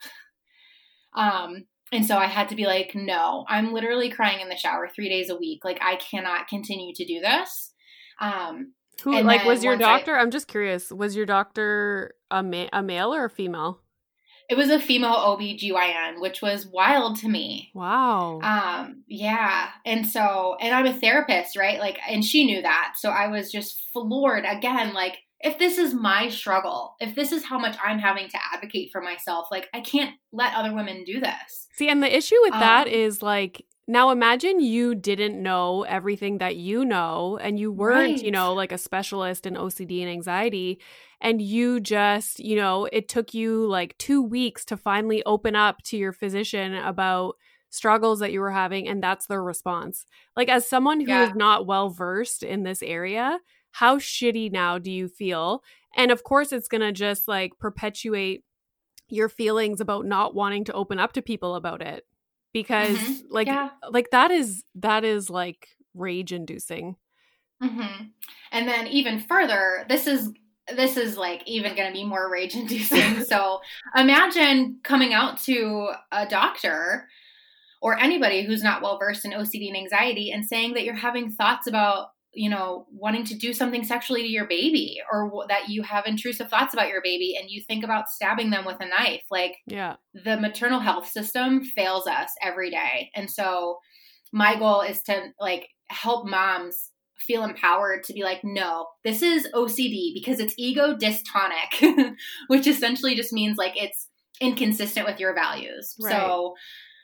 [1.14, 4.88] Um, and so I had to be like, no, I'm literally crying in the shower
[4.88, 5.64] three days a week.
[5.64, 7.72] Like, I cannot continue to do this.
[8.20, 8.74] Um,
[9.04, 10.14] Who, like, was your doctor?
[10.14, 10.92] I, I'm just curious.
[10.92, 13.80] Was your doctor a, ma- a male or a female?
[14.50, 17.70] It was a female OB/GYN, which was wild to me.
[17.74, 18.40] Wow.
[18.42, 19.68] Um, yeah.
[19.84, 21.78] And so, and I'm a therapist, right?
[21.78, 22.94] Like, and she knew that.
[22.96, 27.44] So I was just floored again, like, if this is my struggle, if this is
[27.44, 31.20] how much I'm having to advocate for myself, like I can't let other women do
[31.20, 31.68] this.
[31.74, 36.38] See, and the issue with um, that is like now imagine you didn't know everything
[36.38, 38.22] that you know and you weren't, right.
[38.22, 40.80] you know, like a specialist in OCD and anxiety
[41.20, 45.82] and you just, you know, it took you like 2 weeks to finally open up
[45.84, 47.36] to your physician about
[47.70, 50.04] struggles that you were having and that's their response.
[50.36, 51.28] Like as someone who yeah.
[51.28, 53.38] is not well versed in this area,
[53.72, 55.62] how shitty now do you feel?
[55.96, 58.44] And of course, it's going to just like perpetuate
[59.08, 62.06] your feelings about not wanting to open up to people about it
[62.52, 63.22] because Mhm.
[63.30, 63.70] like Yeah.
[63.90, 66.96] like that is that is like rage inducing.
[67.60, 67.80] hmm
[68.52, 70.30] And then even further, this is
[70.76, 73.20] this is like even going to be more rage inducing.
[73.24, 73.60] so
[73.96, 77.08] imagine coming out to a doctor
[77.80, 81.30] or anybody who's not well versed in OCD and anxiety and saying that you're having
[81.30, 82.08] thoughts about
[82.38, 86.06] you know wanting to do something sexually to your baby or w- that you have
[86.06, 89.56] intrusive thoughts about your baby and you think about stabbing them with a knife like
[89.66, 89.96] Yeah.
[90.14, 93.10] the maternal health system fails us every day.
[93.16, 93.78] And so
[94.32, 96.90] my goal is to like help moms
[97.26, 102.14] feel empowered to be like, no, this is OCD because it's ego dystonic,
[102.46, 104.06] which essentially just means like it's
[104.40, 105.96] inconsistent with your values.
[106.00, 106.12] Right.
[106.12, 106.54] So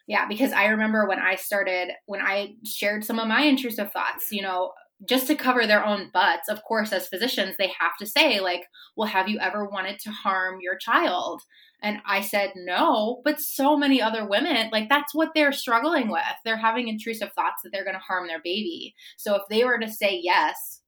[0.06, 4.30] yeah, because I remember when I started, when I shared some of my intrusive thoughts,
[4.30, 4.72] you know,
[5.06, 8.64] just to cover their own butts, of course, as physicians, they have to say, like,
[8.96, 11.42] well, have you ever wanted to harm your child?
[11.82, 16.22] And I said no, but so many other women, like that's what they're struggling with.
[16.44, 18.94] They're having intrusive thoughts that they're going to harm their baby.
[19.18, 20.80] So if they were to say yes,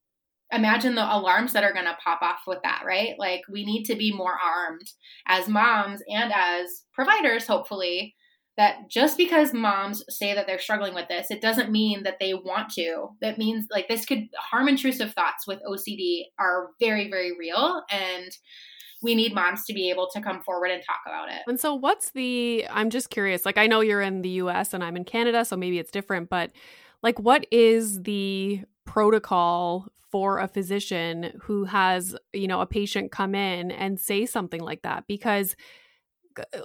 [0.51, 3.15] imagine the alarms that are going to pop off with that, right?
[3.19, 4.91] Like we need to be more armed
[5.27, 8.15] as moms and as providers, hopefully,
[8.57, 12.33] that just because moms say that they're struggling with this, it doesn't mean that they
[12.33, 13.09] want to.
[13.21, 17.83] That means like this could harm intrusive thoughts with OCD are very, very real.
[17.91, 18.31] And
[19.03, 21.43] we need moms to be able to come forward and talk about it.
[21.47, 23.45] And so what's the I'm just curious.
[23.45, 26.31] Like I know you're in the US and I'm in Canada, so maybe it's different,
[26.31, 26.51] but
[27.03, 33.35] like what is the protocol for a physician who has, you know, a patient come
[33.35, 35.57] in and say something like that because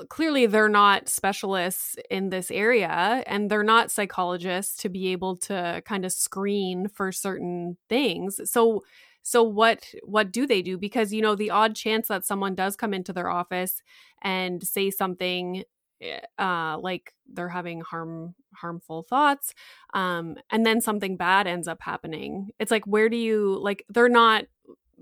[0.10, 5.82] clearly they're not specialists in this area and they're not psychologists to be able to
[5.86, 8.40] kind of screen for certain things.
[8.50, 8.84] So
[9.24, 10.78] so what what do they do?
[10.78, 13.82] Because you know the odd chance that someone does come into their office
[14.22, 15.64] and say something
[16.02, 19.54] eh, uh like they're having harm harmful thoughts
[19.94, 24.10] um and then something bad ends up happening it's like where do you like they're
[24.10, 24.44] not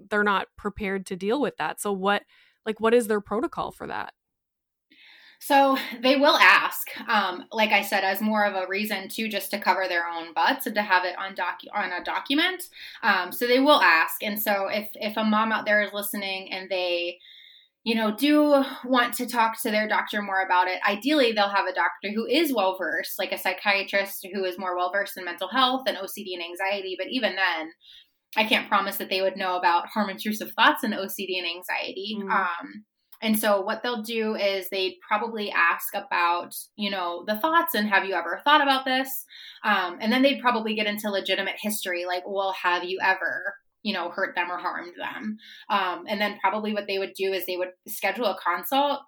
[0.10, 1.82] they're not prepared to deal with that.
[1.82, 2.24] So what
[2.66, 4.14] like what is their protocol for that
[5.40, 9.52] So they will ask, um, like I said, as more of a reason to just
[9.52, 12.64] to cover their own butts and to have it on doc on a document.
[13.04, 16.52] Um, so they will ask, and so if if a mom out there is listening
[16.52, 17.18] and they,
[17.84, 21.68] you know, do want to talk to their doctor more about it, ideally they'll have
[21.68, 25.26] a doctor who is well versed, like a psychiatrist who is more well versed in
[25.26, 26.96] mental health and OCD and anxiety.
[26.98, 27.72] But even then,
[28.38, 32.18] I can't promise that they would know about harm intrusive thoughts and OCD and anxiety.
[32.20, 32.32] Mhm.
[32.32, 32.86] Um,
[33.22, 37.88] and so what they'll do is they probably ask about, you know, the thoughts and
[37.90, 39.26] have you ever thought about this?
[39.64, 43.94] Um, and then they'd probably get into legitimate history, like, well, have you ever, you
[43.94, 45.38] know, hurt them or harmed them?
[45.70, 49.02] Um, and then probably what they would do is they would schedule a consult.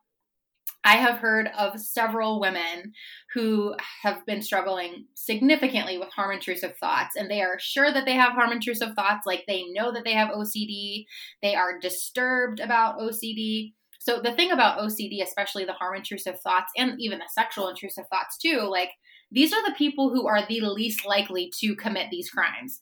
[0.83, 2.93] I have heard of several women
[3.35, 8.15] who have been struggling significantly with harm intrusive thoughts, and they are sure that they
[8.15, 9.27] have harm intrusive thoughts.
[9.27, 11.05] Like they know that they have OCD,
[11.43, 13.73] they are disturbed about OCD.
[14.01, 18.05] So the thing about OCD, especially the harm intrusive thoughts and even the sexual intrusive
[18.09, 18.89] thoughts too, like
[19.31, 22.79] these are the people who are the least likely to commit these crimes.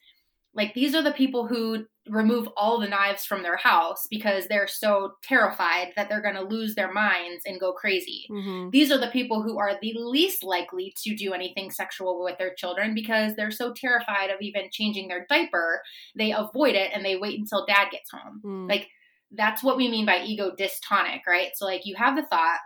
[0.56, 4.66] Like these are the people who remove all the knives from their house because they're
[4.66, 8.26] so terrified that they're going to lose their minds and go crazy.
[8.32, 8.70] mm-hmm.
[8.70, 12.54] These are the people who are the least likely to do anything sexual with their
[12.56, 15.82] children because they're so terrified of even changing their diaper.
[16.16, 18.42] They avoid it and they wait until dad gets home.
[18.44, 18.70] Mm.
[18.70, 18.88] Like
[19.32, 21.52] that's what we mean by ego dystonic, right?
[21.56, 22.60] So like you have the thought,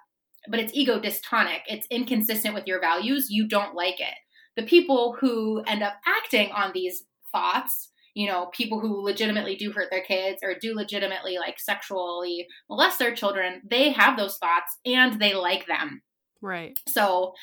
[0.49, 1.59] but it's ego dystonic.
[1.68, 3.28] It's inconsistent with your values.
[3.30, 4.16] You don't like it.
[4.55, 9.72] The people who end up acting on these thoughts, you know, people who legitimately do
[9.72, 14.78] hurt their kids or do legitimately like sexually molest their children, they have those thoughts
[14.86, 16.01] and they like them.
[16.43, 17.33] Right So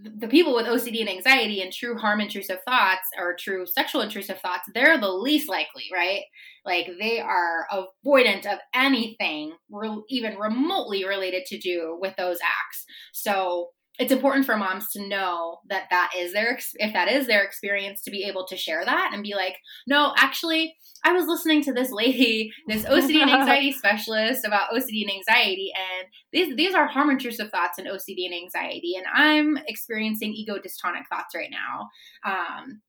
[0.00, 4.38] the people with OCD and anxiety and true harm intrusive thoughts or true sexual intrusive
[4.40, 6.22] thoughts, they're the least likely, right?
[6.64, 12.84] Like they are avoidant of anything re- even remotely related to do with those acts.
[13.12, 17.42] So it's important for moms to know that that is their if that is their
[17.42, 21.62] experience to be able to share that and be like, "No, actually, I was listening
[21.64, 26.74] to this lady, this OCD and anxiety specialist about OCD and anxiety and these these
[26.74, 31.50] are harm intrusive thoughts and OCD and anxiety and I'm experiencing ego dystonic thoughts right
[31.50, 31.88] now."
[32.24, 32.82] Um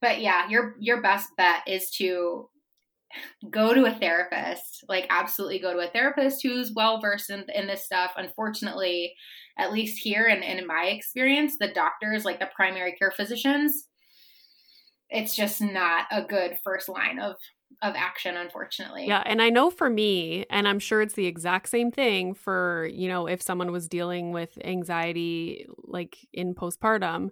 [0.00, 2.48] but yeah, your your best bet is to
[3.50, 7.66] go to a therapist like absolutely go to a therapist who's well versed in, in
[7.66, 9.12] this stuff unfortunately
[9.58, 13.86] at least here and, and in my experience the doctors like the primary care physicians
[15.10, 17.36] it's just not a good first line of
[17.82, 21.68] of action unfortunately Yeah, and I know for me, and I'm sure it's the exact
[21.68, 27.30] same thing for, you know, if someone was dealing with anxiety like in postpartum.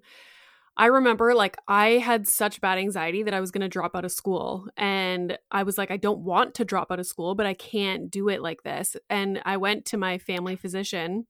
[0.76, 4.04] I remember like I had such bad anxiety that I was going to drop out
[4.04, 4.68] of school.
[4.76, 8.08] And I was like, I don't want to drop out of school, but I can't
[8.10, 8.96] do it like this.
[9.10, 11.26] And I went to my family physician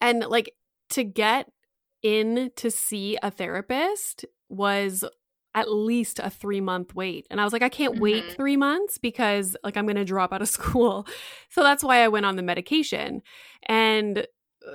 [0.00, 0.52] and like
[0.90, 1.50] to get
[2.02, 5.04] in to see a therapist was
[5.56, 7.26] at least a three month wait.
[7.30, 8.02] And I was like, I can't mm-hmm.
[8.02, 11.06] wait three months because like I'm going to drop out of school.
[11.48, 13.22] So that's why I went on the medication.
[13.66, 14.72] And uh,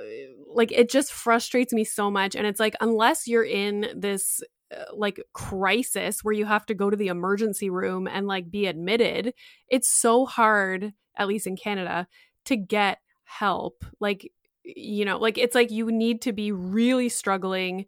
[0.53, 2.35] like it just frustrates me so much.
[2.35, 4.41] And it's like, unless you're in this
[4.75, 8.65] uh, like crisis where you have to go to the emergency room and like be
[8.65, 9.33] admitted,
[9.69, 12.07] it's so hard, at least in Canada,
[12.45, 13.85] to get help.
[13.99, 14.31] Like,
[14.63, 17.85] you know, like it's like you need to be really struggling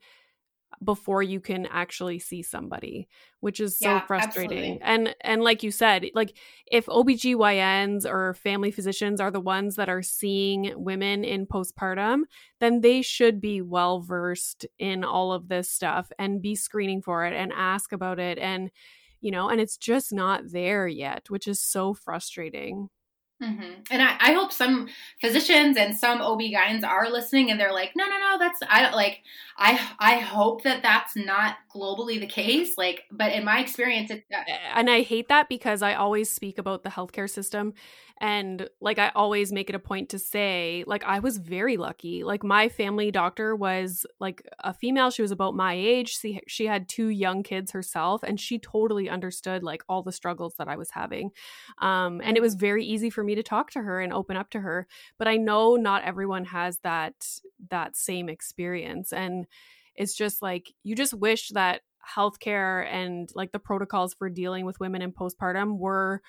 [0.83, 3.07] before you can actually see somebody
[3.39, 4.81] which is so yeah, frustrating absolutely.
[4.81, 6.37] and and like you said like
[6.71, 12.21] if OBGYNs or family physicians are the ones that are seeing women in postpartum
[12.59, 17.25] then they should be well versed in all of this stuff and be screening for
[17.25, 18.71] it and ask about it and
[19.21, 22.89] you know and it's just not there yet which is so frustrating
[23.43, 23.71] Mm-hmm.
[23.91, 24.87] And I, I, hope some
[25.19, 28.95] physicians and some OB-GYNs are listening and they're like, no, no, no, that's, I don't
[28.95, 29.21] like,
[29.57, 32.77] I, I hope that that's not globally the case.
[32.77, 34.11] Like, but in my experience,
[34.73, 37.73] and I hate that because I always speak about the healthcare system
[38.21, 42.23] and like I always make it a point to say, like, I was very lucky.
[42.23, 45.09] Like, my family doctor was like a female.
[45.09, 46.17] She was about my age.
[46.19, 50.55] She, she had two young kids herself, and she totally understood like all the struggles
[50.57, 51.31] that I was having.
[51.79, 54.49] Um, and it was very easy for me to talk to her and open up
[54.51, 54.87] to her.
[55.17, 57.15] But I know not everyone has that
[57.69, 59.11] that same experience.
[59.11, 59.47] And
[59.95, 61.81] it's just like you just wish that
[62.15, 66.21] healthcare and like the protocols for dealing with women in postpartum were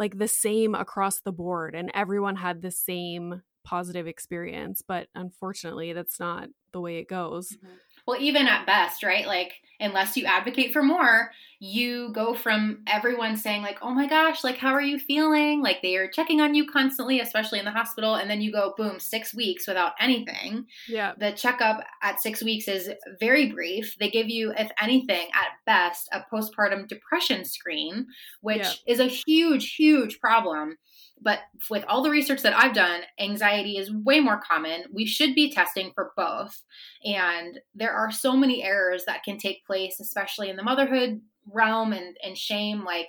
[0.00, 5.92] like the same across the board and everyone had the same positive experience but unfortunately
[5.92, 7.52] that's not the way it goes.
[7.52, 7.74] Mm-hmm
[8.10, 9.26] well even at best right?
[9.26, 11.30] Like unless you advocate for more
[11.62, 15.62] you go from everyone saying like oh my gosh like how are you feeling?
[15.62, 18.74] Like they are checking on you constantly especially in the hospital and then you go
[18.76, 20.66] boom 6 weeks without anything.
[20.88, 21.12] Yeah.
[21.18, 22.90] The checkup at 6 weeks is
[23.20, 23.94] very brief.
[24.00, 28.06] They give you if anything at best a postpartum depression screen
[28.40, 28.92] which yeah.
[28.92, 30.76] is a huge huge problem
[31.22, 34.84] but with all the research that I've done, anxiety is way more common.
[34.92, 36.62] We should be testing for both.
[37.04, 41.92] And there are so many errors that can take place, especially in the motherhood realm
[41.92, 42.84] and, and shame.
[42.84, 43.08] Like,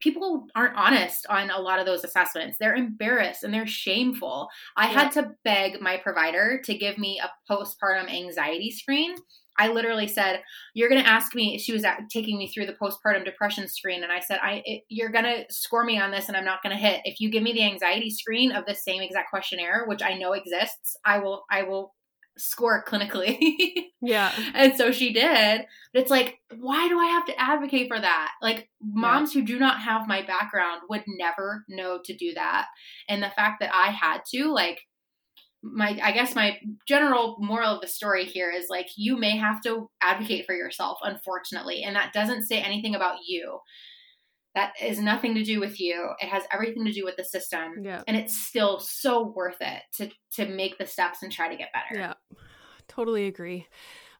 [0.00, 2.58] people aren't honest on a lot of those assessments.
[2.58, 4.48] They're embarrassed and they're shameful.
[4.76, 4.92] I yeah.
[4.92, 9.14] had to beg my provider to give me a postpartum anxiety screen
[9.58, 10.42] I literally said,
[10.74, 14.02] "You're going to ask me." She was at, taking me through the postpartum depression screen,
[14.02, 16.62] and I said, "I it, you're going to score me on this, and I'm not
[16.62, 17.00] going to hit.
[17.04, 20.32] If you give me the anxiety screen of the same exact questionnaire, which I know
[20.32, 21.94] exists, I will I will
[22.36, 23.38] score it clinically."
[24.02, 24.32] yeah.
[24.54, 25.64] And so she did.
[25.92, 28.32] But it's like, why do I have to advocate for that?
[28.42, 29.40] Like moms yeah.
[29.40, 32.66] who do not have my background would never know to do that,
[33.08, 34.80] and the fact that I had to, like
[35.72, 39.60] my i guess my general moral of the story here is like you may have
[39.62, 43.58] to advocate for yourself unfortunately and that doesn't say anything about you.
[44.54, 46.12] That is nothing to do with you.
[46.18, 47.74] It has everything to do with the system.
[47.82, 48.02] Yeah.
[48.06, 51.72] and it's still so worth it to to make the steps and try to get
[51.72, 52.00] better.
[52.00, 52.38] Yeah.
[52.88, 53.66] Totally agree.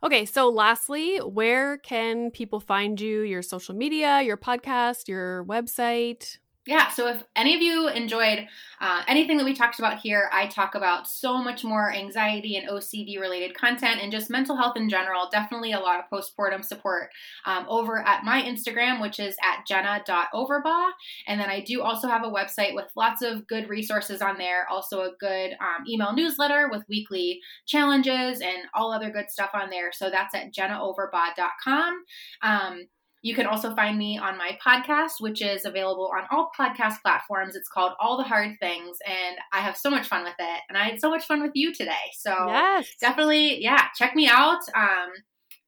[0.02, 6.38] Okay so lastly where can people find you your social media your podcast your website
[6.66, 8.48] yeah, so if any of you enjoyed
[8.80, 12.68] uh, anything that we talked about here, I talk about so much more anxiety and
[12.68, 15.28] OCD related content and just mental health in general.
[15.30, 17.10] Definitely a lot of postpartum support
[17.46, 20.90] um, over at my Instagram, which is at jenna.overbaugh.
[21.28, 24.66] And then I do also have a website with lots of good resources on there,
[24.68, 29.70] also a good um, email newsletter with weekly challenges and all other good stuff on
[29.70, 29.92] there.
[29.92, 32.04] So that's at jennaoverbaugh.com.
[32.42, 32.88] Um,
[33.26, 37.56] you can also find me on my podcast, which is available on all podcast platforms.
[37.56, 40.60] It's called All the Hard Things, and I have so much fun with it.
[40.68, 42.12] And I had so much fun with you today.
[42.16, 42.86] So yes.
[43.00, 44.60] definitely, yeah, check me out.
[44.76, 45.10] Um,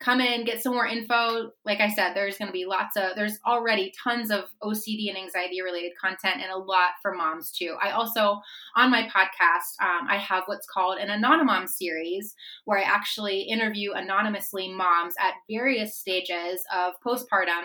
[0.00, 1.50] come in, get some more info.
[1.64, 5.18] Like I said, there's going to be lots of, there's already tons of OCD and
[5.18, 7.76] anxiety related content and a lot for moms too.
[7.82, 8.40] I also,
[8.76, 12.34] on my podcast, um, I have what's called an Anonymom series
[12.64, 17.64] where I actually interview anonymously moms at various stages of postpartum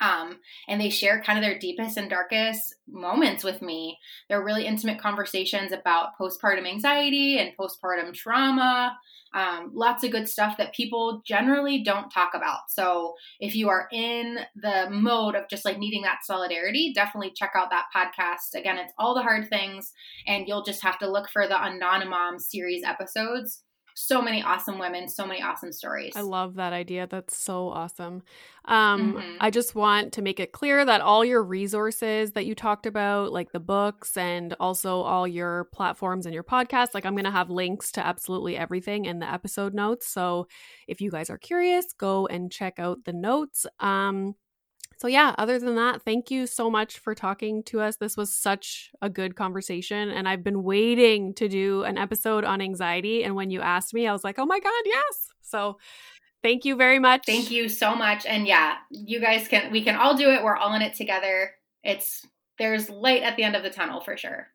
[0.00, 3.98] um, and they share kind of their deepest and darkest moments with me.
[4.28, 8.96] They're really intimate conversations about postpartum anxiety and postpartum trauma.
[9.34, 12.70] Um, lots of good stuff that people generally don't talk about.
[12.70, 17.52] So if you are in the mode of just like needing that solidarity, definitely check
[17.54, 18.58] out that podcast.
[18.58, 19.92] Again, it's all the hard things,
[20.26, 23.62] and you'll just have to look for the Anonymom series episodes
[23.98, 26.12] so many awesome women, so many awesome stories.
[26.14, 27.06] I love that idea.
[27.06, 28.22] That's so awesome.
[28.66, 29.36] Um, mm-hmm.
[29.40, 33.32] I just want to make it clear that all your resources that you talked about,
[33.32, 37.30] like the books and also all your platforms and your podcast, like I'm going to
[37.30, 40.06] have links to absolutely everything in the episode notes.
[40.06, 40.46] So
[40.86, 43.64] if you guys are curious, go and check out the notes.
[43.80, 44.34] Um,
[44.98, 47.96] so, yeah, other than that, thank you so much for talking to us.
[47.96, 50.08] This was such a good conversation.
[50.10, 53.22] And I've been waiting to do an episode on anxiety.
[53.22, 55.28] And when you asked me, I was like, oh my God, yes.
[55.42, 55.78] So,
[56.42, 57.24] thank you very much.
[57.26, 58.24] Thank you so much.
[58.24, 60.42] And yeah, you guys can, we can all do it.
[60.42, 61.52] We're all in it together.
[61.84, 62.24] It's,
[62.58, 64.48] there's light at the end of the tunnel for sure.